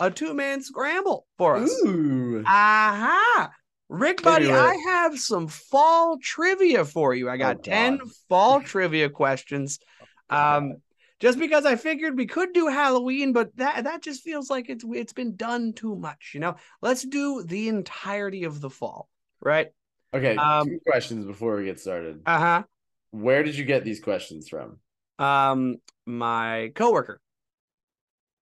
[0.00, 1.70] a two-man scramble for us.
[1.84, 2.42] Ooh.
[2.46, 3.50] Aha.
[3.92, 7.28] Rick, buddy, with I have some fall trivia for you.
[7.28, 9.78] I got Oh, 10 fall trivia questions.
[10.30, 10.76] Um,
[11.20, 14.82] just because I figured we could do Halloween, but that that just feels like it's
[14.94, 16.56] it's been done too much, you know.
[16.80, 19.68] Let's do the entirety of the fall, right?
[20.14, 22.22] Okay, um, two questions before we get started.
[22.24, 22.62] Uh-huh.
[23.10, 24.78] Where did you get these questions from?
[25.18, 25.76] Um,
[26.06, 27.20] my coworker.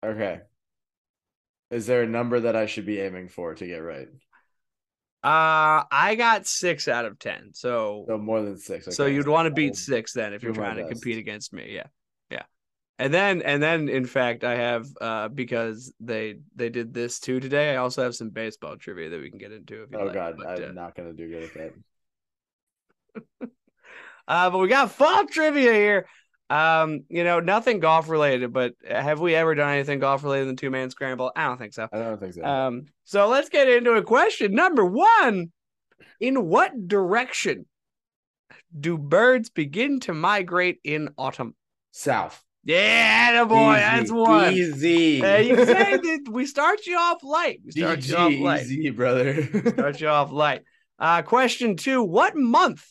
[0.07, 0.43] Okay.
[1.73, 4.09] Is there a number that I should be aiming for to get right?
[5.23, 7.51] Uh, I got six out of ten.
[7.53, 8.95] So So more than six.
[8.95, 11.73] So you'd want to beat six then if you're trying to compete against me.
[11.75, 11.87] Yeah.
[12.31, 12.45] Yeah.
[12.99, 17.39] And then and then in fact I have uh because they they did this too
[17.39, 20.05] today, I also have some baseball trivia that we can get into if you Oh
[20.05, 20.15] like.
[20.15, 21.55] god, But, I'm uh, not gonna do good at
[23.41, 23.51] that.
[24.29, 26.07] uh, but we got fall trivia here.
[26.51, 30.57] Um, you know, nothing golf related, but have we ever done anything golf related in
[30.57, 31.31] the two man scramble?
[31.37, 31.89] I don't think so.
[31.93, 32.45] I don't think so.
[32.45, 34.53] Um, so let's get into a question.
[34.53, 35.53] Number one
[36.19, 37.67] In what direction
[38.79, 41.55] do birds begin to migrate in autumn?
[41.93, 42.43] South.
[42.65, 44.53] Yeah, boy, that's one.
[44.53, 45.25] Easy.
[45.25, 47.61] Uh, you say that we start you off light.
[47.65, 48.63] We start you off light.
[48.63, 49.43] easy, brother.
[49.71, 50.63] Start you off light.
[50.99, 52.85] Uh, question two: What month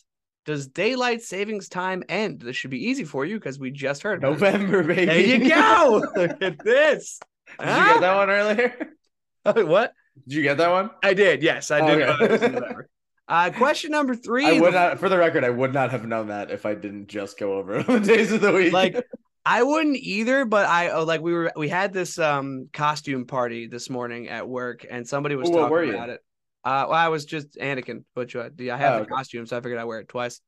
[0.44, 2.40] does daylight savings time end?
[2.40, 4.22] This should be easy for you because we just heard.
[4.22, 5.06] November, baby.
[5.06, 6.04] There you go.
[6.16, 7.20] Look at this.
[7.58, 8.94] Did you get that one earlier?
[9.44, 9.66] that?
[9.66, 9.92] what?
[10.26, 10.90] Did you get that one?
[11.02, 11.42] I did.
[11.42, 12.02] Yes, I did.
[12.02, 12.22] Okay.
[12.22, 12.88] know this in November.
[13.28, 14.44] Uh, question number three.
[14.44, 17.06] I would not, for the record, I would not have known that if I didn't
[17.06, 18.72] just go over the days of the week.
[18.72, 19.06] like
[19.46, 23.68] I wouldn't either, but I oh, like we were we had this um costume party
[23.68, 26.24] this morning at work, and somebody was Ooh, talking about it.
[26.64, 29.60] Uh, well, I was just Anakin, but uh, I have Oh, the costume, so I
[29.60, 30.40] figured I'd wear it twice.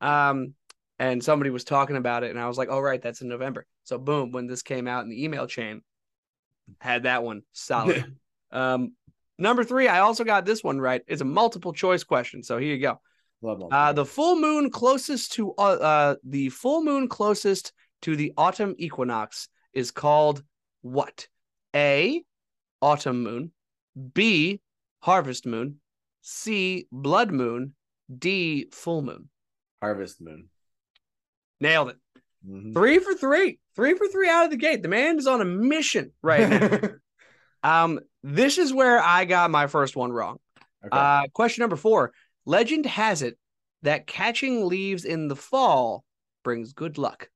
[0.00, 0.54] Um,
[0.98, 3.66] and somebody was talking about it, and I was like, "Oh, right, that's in November."
[3.84, 5.82] So, boom, when this came out in the email chain,
[6.80, 8.16] had that one solid.
[8.52, 8.92] um,
[9.38, 11.02] number three, I also got this one right.
[11.06, 13.00] It's a multiple choice question, so here you go.
[13.70, 18.74] Uh, the full moon closest to uh, uh, the full moon closest to the autumn
[18.78, 20.42] equinox is called
[20.82, 21.28] what?
[21.74, 22.22] A.
[22.80, 23.52] Autumn moon.
[24.14, 24.60] B.
[25.00, 25.80] Harvest moon.
[26.22, 26.86] C.
[26.90, 27.74] Blood moon.
[28.16, 28.68] D.
[28.72, 29.28] Full moon.
[29.80, 30.48] Harvest Moon.
[31.60, 31.96] Nailed it.
[32.46, 32.72] Mhm.
[32.74, 33.58] Three for three.
[33.76, 34.82] Three for three out of the gate.
[34.82, 36.80] The man is on a mission right now.
[37.60, 40.38] Um, this is where I got my first one wrong.
[40.86, 40.96] Okay.
[40.96, 42.12] Uh, question number four.
[42.46, 43.36] Legend has it
[43.82, 46.04] that catching leaves in the fall
[46.44, 47.28] brings good luck.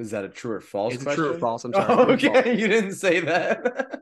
[0.00, 1.24] Is that a true or false Is it question?
[1.24, 1.64] true or false?
[1.64, 1.86] I'm sorry.
[1.88, 2.24] Oh, or false.
[2.24, 4.00] okay, you didn't say that.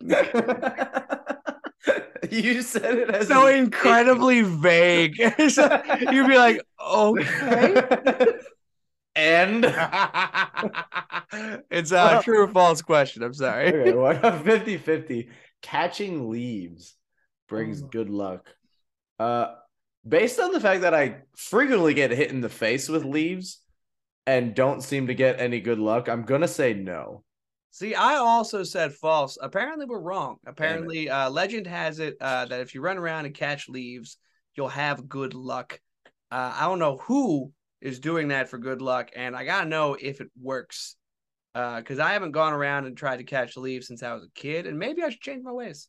[2.30, 5.16] you said it as So incredibly vague.
[5.50, 8.26] So You'd be like, okay.
[9.14, 9.64] and
[11.70, 13.22] it's a true or false question.
[13.22, 13.68] I'm sorry.
[13.68, 15.28] okay, what 50 50
[15.60, 16.94] catching leaves
[17.48, 17.86] brings Oh.
[17.88, 18.48] good luck.
[19.18, 19.54] Uh,
[20.08, 23.60] based on the fact that I frequently get hit in the face with leaves
[24.26, 27.24] and don't seem to get any good luck, I'm gonna say no.
[27.70, 29.38] See, I also said false.
[29.40, 30.36] Apparently, we're wrong.
[30.46, 34.18] Apparently, uh, legend has it uh, that if you run around and catch leaves,
[34.54, 35.80] you'll have good luck.
[36.30, 39.96] Uh, I don't know who is doing that for good luck, and I gotta know
[40.00, 40.96] if it works.
[41.54, 44.66] Because I haven't gone around and tried to catch leaves since I was a kid,
[44.66, 45.88] and maybe I should change my ways.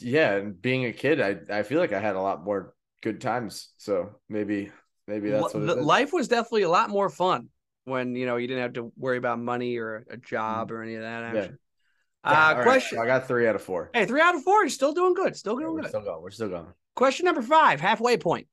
[0.00, 3.20] Yeah, and being a kid, I I feel like I had a lot more good
[3.20, 3.72] times.
[3.78, 4.70] So maybe
[5.06, 7.48] maybe that's what life was definitely a lot more fun
[7.84, 10.94] when you know you didn't have to worry about money or a job or any
[10.94, 11.22] of that.
[11.22, 11.34] Mm.
[11.34, 11.40] Yeah.
[11.40, 11.58] Action.
[12.24, 12.98] Yeah, Uh, all right, question.
[12.98, 13.90] so I got three out of four.
[13.92, 14.60] Hey, three out of four.
[14.62, 15.34] You're still doing good.
[15.36, 15.88] Still Yeah, we're good.
[15.88, 16.22] still going.
[16.22, 16.66] We're still going.
[16.94, 18.46] Question number five, halfway point.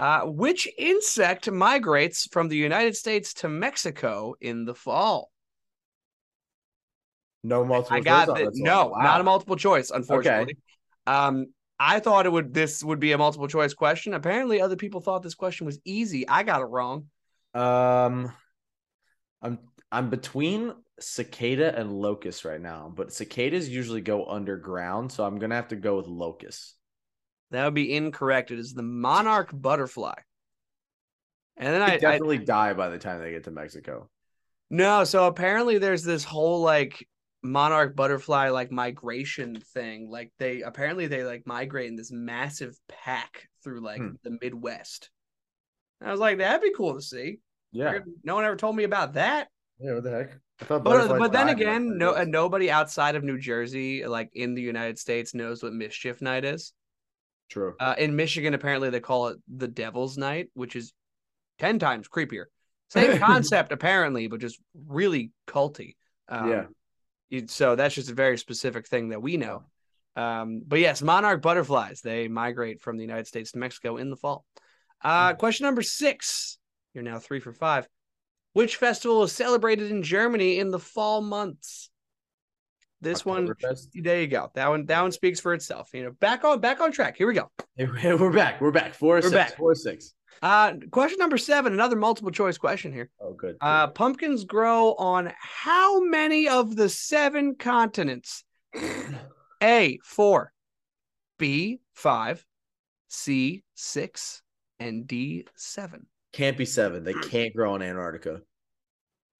[0.00, 5.30] Uh, which insect migrates from the United States to Mexico in the fall?
[7.42, 7.96] No multiple.
[7.98, 8.62] I got choice on the, this one.
[8.68, 9.02] no, Wow.
[9.02, 10.56] not a multiple choice, unfortunately.
[11.06, 11.46] Um,
[11.78, 14.14] I thought it would this would be a multiple choice question.
[14.14, 16.26] Apparently, other people thought this question was easy.
[16.26, 17.06] I got it wrong.
[17.52, 18.32] Um,
[19.44, 19.60] I'm
[19.92, 25.54] I'm between cicada and locust right now, but cicadas usually go underground, so I'm gonna
[25.56, 26.74] have to go with locust.
[27.52, 28.50] That would be incorrect.
[28.50, 30.16] It is the monarch butterfly.
[31.56, 34.10] And then I, They I definitely die by the time they get to Mexico.
[34.70, 37.06] no, so apparently there's this whole like
[37.42, 40.10] monarch butterfly like migration thing.
[40.10, 44.16] Like they apparently they like migrate in this massive pack through like Hmm.
[44.22, 45.10] the Midwest.
[46.00, 47.38] And I was like, that'd be cool to see.
[47.74, 47.98] Yeah.
[48.22, 49.48] No one ever told me about that.
[49.78, 49.94] Yeah.
[49.94, 50.38] What the heck?
[50.60, 54.06] I thought But but then died in the again, no, nobody outside of New Jersey,
[54.06, 56.72] like in the United States, knows what Mischief Night is.
[57.50, 57.74] True.
[57.78, 60.92] Uh, in Michigan, apparently they call it the Devil's Night, which is
[61.58, 62.44] ten times creepier.
[62.90, 65.96] Same concept, apparently, but just really culty.
[66.28, 66.64] Um, Yeah.
[67.48, 69.64] So that's just a very specific thing that we know.
[70.14, 74.16] Um, but yes, monarch butterflies they migrate from the United States to Mexico in the
[74.16, 74.44] fall.
[75.02, 76.58] Uh, question number six.
[76.94, 77.88] You're now three for five.
[78.52, 81.90] Which festival is celebrated in Germany in the fall months?
[83.00, 83.52] This one,
[83.92, 84.50] there you go.
[84.54, 85.90] That one, that one speaks for itself.
[85.92, 87.16] You know, back on, back on track.
[87.18, 87.50] Here we go.
[87.76, 88.60] We're back.
[88.60, 88.94] We're back.
[88.94, 89.34] Four We're six.
[89.34, 89.56] back.
[89.56, 90.14] Four six.
[90.42, 93.10] Uh, question number seven, another multiple choice question here.
[93.20, 93.56] Oh, good.
[93.60, 98.44] Uh, pumpkins grow on how many of the seven continents?
[99.62, 100.52] A, four,
[101.38, 102.44] B, five,
[103.08, 104.42] C, six,
[104.78, 106.06] and D, seven.
[106.34, 107.04] Can't be seven.
[107.04, 108.42] They can't grow in Antarctica.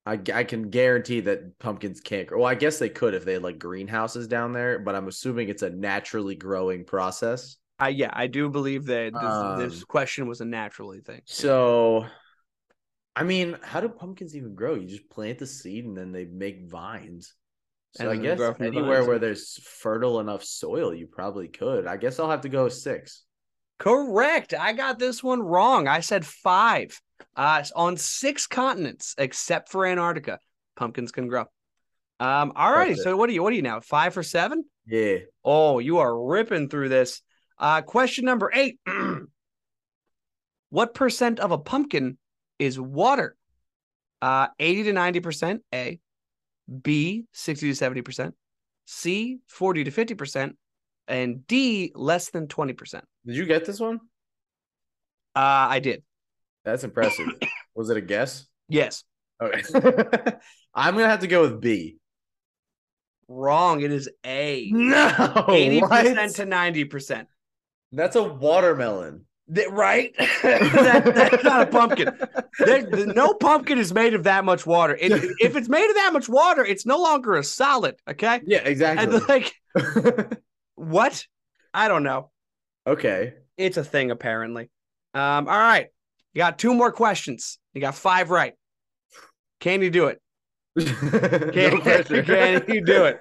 [0.07, 2.41] I, I can guarantee that pumpkins can't grow.
[2.41, 5.49] Well, I guess they could if they had like greenhouses down there, but I'm assuming
[5.49, 7.57] it's a naturally growing process.
[7.79, 11.23] I yeah, I do believe that this, this Um, question was a naturally thing.
[11.25, 12.07] So,
[13.17, 14.75] I mean, how do pumpkins even grow?
[14.75, 17.35] You just plant the seed and then they make vines.
[17.93, 19.09] So And I guess grow the anywhere vines.
[19.09, 21.87] where there's fertile enough soil, you probably could.
[21.87, 23.25] I guess I'll have to go six.
[23.79, 24.55] Correct.
[24.55, 25.89] I got this one wrong.
[25.89, 27.01] I said five.
[27.37, 30.39] Uh, on six continents except for Antarctica,
[30.77, 31.47] pumpkins can grow.
[32.21, 32.95] Um, all righty.
[32.95, 33.43] So what are you?
[33.43, 33.81] What are you now?
[33.81, 34.65] Five for seven?
[34.87, 35.19] Yeah.
[35.45, 37.23] Oh, you are ripping through this.
[37.59, 38.79] Uh, question number eight.
[40.71, 42.19] what percent of a pumpkin
[42.59, 43.37] is water?
[44.23, 46.01] Uh, 80 to 90% A,
[46.83, 48.33] B, 60 to 70%,
[48.87, 50.53] C, 40 to 50%,
[51.09, 52.95] and D, less than 20%.
[52.95, 54.01] Uh, Did you get this one?
[55.35, 56.03] I did.
[56.65, 57.27] That's impressive.
[57.75, 58.47] Was it a guess?
[58.69, 59.05] Yes.
[59.43, 59.63] Okay.
[60.75, 61.99] I'm gonna have to go with B.
[63.29, 63.81] Wrong.
[63.81, 64.71] It is A.
[64.73, 65.11] No,
[65.49, 66.35] 80% what?
[66.35, 67.27] to 90%.
[67.93, 69.25] That's a watermelon.
[69.53, 70.15] Th- right?
[70.43, 72.11] that, that's not a pumpkin.
[72.59, 74.97] There, the- no pumpkin is made of that much water.
[74.99, 77.97] It, if it's made of that much water, it's no longer a solid.
[78.09, 78.41] Okay.
[78.47, 79.15] yeah, exactly.
[79.15, 79.53] And like,
[80.77, 81.27] what?
[81.73, 82.31] I don't know.
[82.87, 83.35] okay.
[83.57, 84.69] It's a thing, apparently.
[85.15, 85.87] Um, all right.
[86.33, 87.59] You got two more questions.
[87.73, 88.55] You got five right.
[89.61, 90.21] Can you do it?
[90.77, 90.87] Can,
[91.75, 93.21] no can you do it?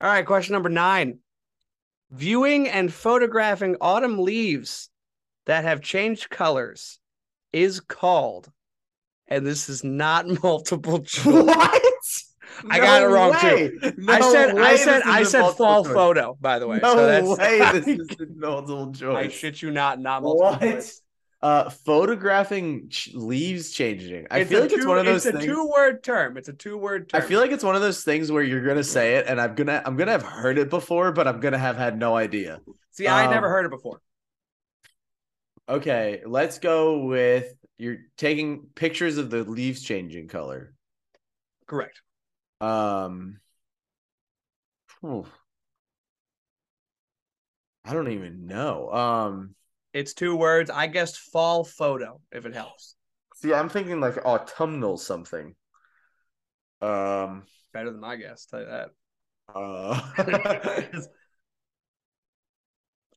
[0.00, 0.24] All right.
[0.24, 1.18] Question number nine.
[2.12, 4.90] Viewing and photographing autumn leaves
[5.46, 7.00] that have changed colors
[7.52, 8.52] is called
[9.28, 11.24] and this is not multiple choice.
[11.24, 11.82] what?
[12.70, 13.70] I got it wrong, way.
[13.70, 13.92] too.
[13.98, 15.92] No I said, I said, I said fall choice.
[15.92, 16.36] photo.
[16.40, 17.58] By the way, No so way.
[17.72, 19.26] This is a multiple choice.
[19.26, 20.60] I shit you not, not multiple What?
[20.60, 21.00] choice.
[21.42, 24.26] Uh, photographing ch- leaves changing.
[24.30, 25.44] I It's feel like it's one of those It's a things.
[25.52, 26.38] two-word term.
[26.38, 29.16] It's a two-word I feel like it's one of those things where you're gonna say
[29.16, 31.98] it, and I'm gonna I'm gonna have heard it before, but I'm gonna have had
[31.98, 32.60] no idea.
[32.92, 34.00] See, I never um, heard it before.
[35.68, 40.72] Okay, let's go with you're taking pictures of the leaves changing color.
[41.66, 42.00] Correct.
[42.64, 43.40] Um.
[47.84, 48.90] I don't even know.
[48.90, 49.54] Um,
[49.92, 50.70] It's two words.
[50.70, 52.96] I guessed fall photo if it helps.
[53.36, 55.54] see, I'm thinking like autumnal something.
[56.80, 58.46] Um, Better than my guess.
[58.46, 58.90] Tell you that.
[59.54, 60.00] uh,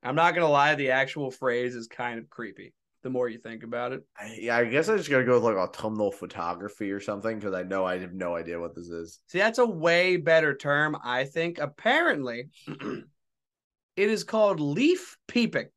[0.03, 0.75] I'm not gonna lie.
[0.75, 2.73] The actual phrase is kind of creepy.
[3.07, 4.03] The more you think about it.
[4.19, 7.53] I- yeah, I guess I just gotta go with like autumnal photography or something because
[7.53, 9.21] I know I have no idea what this is.
[9.27, 10.97] See, that's a way better term.
[11.01, 11.57] I think.
[11.57, 15.67] Apparently, it is called leaf peeping.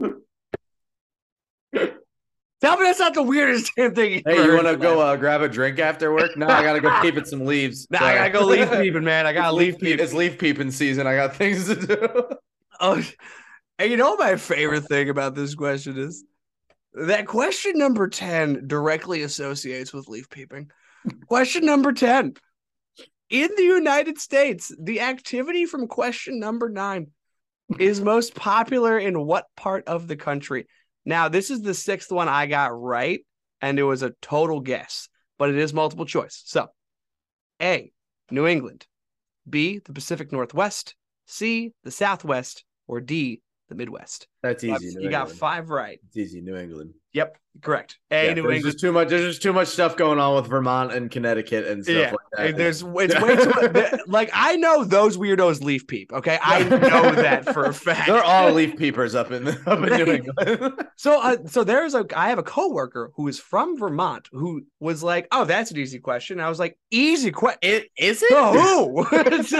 [0.00, 0.10] Tell
[2.78, 4.24] me that's not the weirdest damn thing.
[4.26, 6.36] Hey, you want to go uh, grab a drink after work?
[6.36, 7.86] No, I gotta go peep at some leaves.
[7.92, 9.24] Nah, I gotta go leaf peeping, man.
[9.24, 10.02] I gotta leaf peeping.
[10.02, 11.06] It's leaf peeping season.
[11.06, 12.28] I got things to do.
[12.80, 13.02] Oh,
[13.78, 16.24] and you know my favorite thing about this question is
[16.94, 20.70] that question number 10 directly associates with leaf peeping.
[21.26, 22.34] question number 10.
[23.28, 27.08] In the United States, the activity from question number 9
[27.78, 30.66] is most popular in what part of the country?
[31.04, 33.20] Now, this is the sixth one I got right,
[33.60, 35.08] and it was a total guess,
[35.38, 36.42] but it is multiple choice.
[36.46, 36.68] So,
[37.60, 37.90] A,
[38.30, 38.86] New England,
[39.48, 40.94] B, the Pacific Northwest,
[41.26, 44.28] C, the Southwest, or D, the Midwest.
[44.42, 44.96] That's You got- easy.
[44.96, 45.98] New you got five right.
[46.08, 46.40] It's easy.
[46.40, 46.94] New England.
[47.14, 47.98] Yep, correct.
[48.10, 48.64] A, Yeah, New there's England.
[48.64, 49.08] just too much.
[49.08, 52.18] There's just too much stuff going on with Vermont and Connecticut and stuff Yeah, like
[52.52, 52.56] that.
[52.58, 53.18] There's it's way too
[53.72, 54.00] much.
[54.06, 56.12] Like I know those weirdos leaf peep.
[56.12, 58.06] Okay, I know that for a fact.
[58.08, 60.74] They're all leaf peepers up in up in New England.
[60.98, 65.02] So, uh, so there's a I have a coworker who is from Vermont who was
[65.02, 68.30] like, "Oh, that's an easy question." I was like, "Easy question." it is it?
[68.30, 69.56] So who?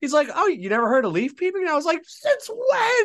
[0.00, 3.04] He's like, "Oh, you never heard of leaf peeping?" And I was like, "Since when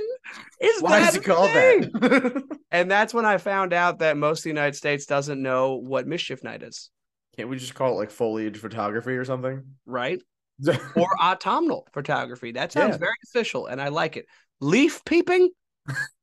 [0.70, 2.44] is Why that is a it called thing?" that?
[2.72, 6.08] And that's when I found out that most of the United States doesn't know what
[6.08, 6.90] mischief night is,
[7.36, 9.64] Can't we just call it like foliage photography or something?
[9.86, 10.22] right?
[10.96, 12.52] Or autumnal photography.
[12.54, 12.98] That sounds Yeah.
[13.00, 14.26] very official, and I like it.
[14.60, 15.50] Leaf peeping,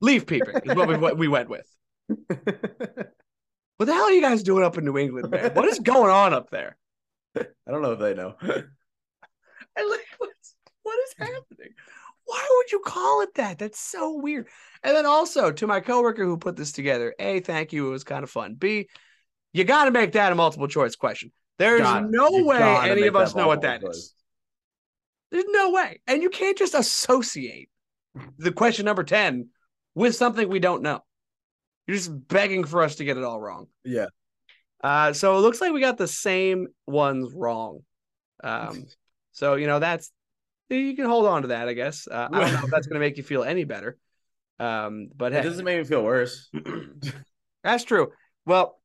[0.00, 1.66] leaf peeping is what we, what we went with.
[3.76, 5.52] What the hell are you guys doing up in New England, man?
[5.54, 6.76] What is going on up there?
[7.36, 8.34] I don't know if they know.
[8.42, 10.06] I like
[10.88, 11.72] what is happening?
[12.24, 13.58] Why would you call it that?
[13.58, 14.48] That's so weird.
[14.82, 17.88] And then also to my coworker who put this together, A, thank you.
[17.88, 18.54] It was kind of fun.
[18.54, 18.88] B,
[19.52, 21.32] you got to make that a multiple choice question.
[21.58, 22.60] There's Gotta- no way
[22.90, 24.14] any of us know what that multiple is.
[25.30, 26.00] There's no way.
[26.06, 27.70] And you can't just associate
[28.38, 29.48] the question number 10
[29.94, 31.00] with something we don't know.
[31.86, 33.66] You're just begging for us to get it all wrong.
[33.84, 34.06] Yeah.
[34.82, 37.80] Uh, so it looks like we got the same ones wrong.
[38.44, 38.84] Um,
[39.32, 40.12] so you know that's
[40.68, 42.06] you can hold on to that, I guess.
[42.06, 43.96] Uh, I don't know if that's going to make you feel any better.
[44.58, 46.50] Um, but It doesn't make me feel worse.
[47.62, 48.12] that's true.
[48.44, 48.80] Well,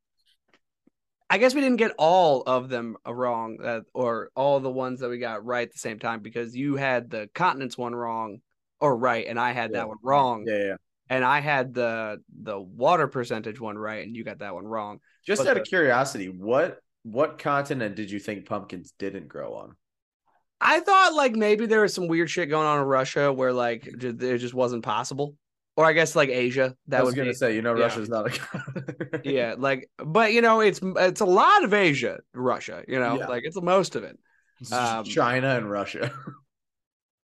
[1.29, 5.09] I guess we didn't get all of them wrong, uh, or all the ones that
[5.09, 8.39] we got right at the same time because you had the continents one wrong
[8.79, 9.79] or right, and I had Yeah.
[9.79, 10.75] that one wrong, Yeah, yeah.
[11.09, 14.99] and I had the the water percentage one right, and you got that one wrong.
[15.25, 19.75] Just But out of curiosity, what what continent did you think pumpkins didn't grow on?
[20.63, 23.85] I thought like maybe there was some weird shit going on in Russia where like
[23.85, 25.35] it just wasn't possible,
[25.75, 26.75] or I guess like Asia.
[26.87, 27.83] That I was gonna be, say, you know, yeah.
[27.83, 32.83] Russia's not a yeah, like, but you know, it's it's a lot of Asia, Russia.
[32.87, 33.27] You know, Yeah.
[33.27, 34.17] like it's most of it.
[34.71, 36.13] Um, China and Russia.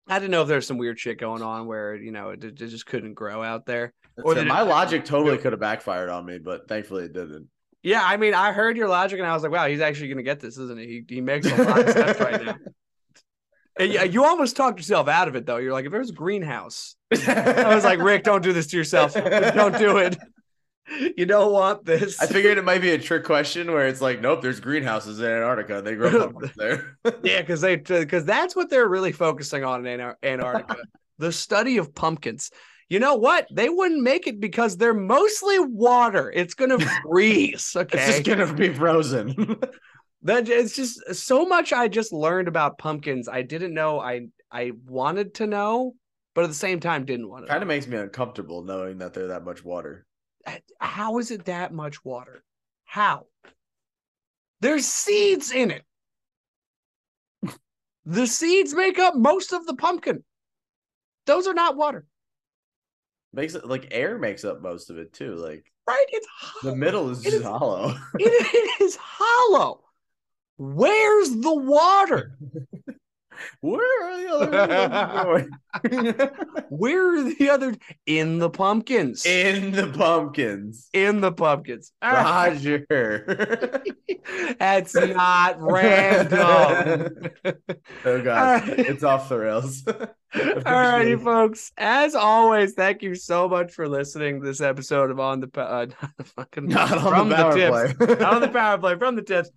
[0.07, 2.53] I didn't know if there's some weird shit going on where you know it, it
[2.55, 3.93] just couldn't grow out there.
[4.17, 7.13] Or So did it- my logic totally could have backfired on me, but thankfully it
[7.13, 7.47] didn't.
[7.83, 10.23] Yeah, I mean, I heard your logic and I was like, wow, he's actually gonna
[10.23, 11.03] get this, isn't he?
[11.07, 12.55] He, he makes a lot of sense right now.
[13.79, 15.57] And yeah, you almost talked yourself out of it though.
[15.57, 19.13] You're like, if there's a greenhouse, I was like, Rick, don't do this to yourself.
[19.13, 20.17] Don't do it.
[21.15, 22.19] You don't want this.
[22.19, 25.25] I figured it might be a trick question where it's like, nope, there's greenhouses in
[25.25, 25.81] Antarctica.
[25.81, 26.97] They grow pumpkins there.
[27.23, 30.77] Yeah, because they because that's what they're really focusing on in Antarctica,
[31.17, 32.51] the study of pumpkins.
[32.89, 33.47] You know what?
[33.51, 36.31] They wouldn't make it because they're mostly water.
[36.31, 37.73] It's gonna freeze.
[37.75, 39.57] Okay, It's just gonna be frozen.
[40.23, 41.71] That it's just uh, so much.
[41.73, 43.27] I just learned about pumpkins.
[43.27, 43.99] I didn't know.
[43.99, 45.93] I I wanted to know,
[46.35, 47.49] but at the same time, didn't want to.
[47.51, 50.05] kind of makes me uncomfortable knowing that they're that much water.
[50.45, 52.43] Uh, how is it that much water?
[52.85, 53.27] How?
[54.61, 55.83] There's seeds in it.
[58.05, 60.23] the seeds make up most of the pumpkin.
[61.25, 62.05] Those are not water.
[63.31, 65.35] Makes it like air makes up most of it too.
[65.35, 66.71] Like right, it's hollow.
[66.73, 67.95] the middle is It just is- hollow.
[68.15, 69.81] it is hollow.
[70.59, 72.37] Where's the water?
[73.61, 75.49] Where are the other going?
[76.69, 79.25] Where are the other in the pumpkins?
[79.25, 80.89] In the pumpkins.
[80.91, 81.93] in the pumpkins.
[82.03, 82.85] Roger.
[84.59, 87.29] That's not random.
[88.03, 88.79] oh god, right.
[88.79, 89.83] it's off the rails.
[89.83, 91.71] Alrighty, folks.
[91.77, 95.85] As always, thank you so much for listening to this episode of On the uh,
[96.01, 97.93] not the fucking Not on the power tips.
[97.93, 98.15] play.
[98.15, 99.49] Not on the power play from the tips.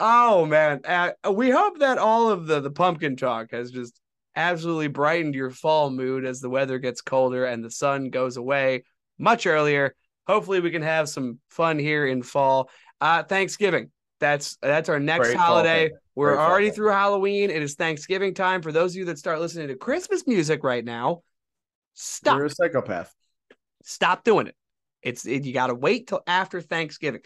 [0.00, 4.00] Oh man, uh, we hope that all of the the pumpkin talk has just
[4.36, 8.84] absolutely brightened your fall mood as the weather gets colder and the sun goes away
[9.18, 9.94] much earlier.
[10.26, 12.70] Hopefully, we can have some fun here in fall.
[13.00, 13.90] Uh, Thanksgiving.
[14.20, 15.88] That's that's our next Great holiday.
[15.88, 15.98] thing.
[16.14, 16.76] We're Great already thing.
[16.76, 17.50] through Halloween.
[17.50, 18.62] It is Thanksgiving time.
[18.62, 21.22] For those of you that start listening to Christmas music right now,
[21.94, 22.36] stop.
[22.36, 23.14] You're a psychopath.
[23.84, 24.56] Stop doing it.
[25.02, 27.20] It's it, you got to wait till after Thanksgiving.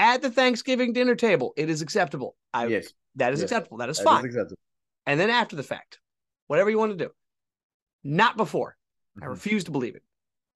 [0.00, 2.34] At the Thanksgiving dinner table, it is acceptable.
[2.54, 3.44] I yes, that is yes.
[3.50, 3.76] acceptable.
[3.78, 4.20] That is that fine.
[4.20, 4.58] is acceptable.
[5.06, 5.98] and then after the fact,
[6.46, 7.10] whatever you want to do,
[8.02, 8.76] not before.
[9.20, 9.30] I Mhm.
[9.30, 10.02] refuse to believe it.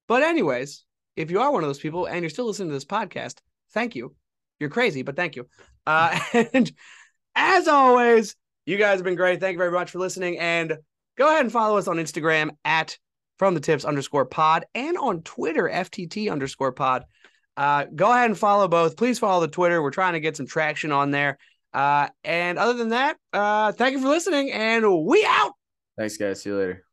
[0.08, 0.84] But anyways,
[1.16, 3.40] if you are one of those people and you're still listening to this podcast,
[3.72, 4.14] thank you.
[4.60, 5.46] You're crazy, but thank you.
[5.86, 6.18] Uh,
[6.54, 6.72] and
[7.34, 9.40] as always, you guys have been great.
[9.40, 10.38] Thank you very much for listening.
[10.38, 10.78] And
[11.18, 12.96] go ahead and follow us on Instagram at
[13.38, 17.04] from the tips underscore pod and on Twitter, FTT underscore pod.
[17.56, 18.96] Uh, go ahead and follow both.
[18.96, 19.82] Please follow the Twitter.
[19.82, 21.38] We're trying to get some traction on there.
[21.72, 25.52] Uh, and other than that, uh, thank you for listening, and we out.
[25.96, 26.42] Thanks, guys.
[26.42, 26.84] See you later.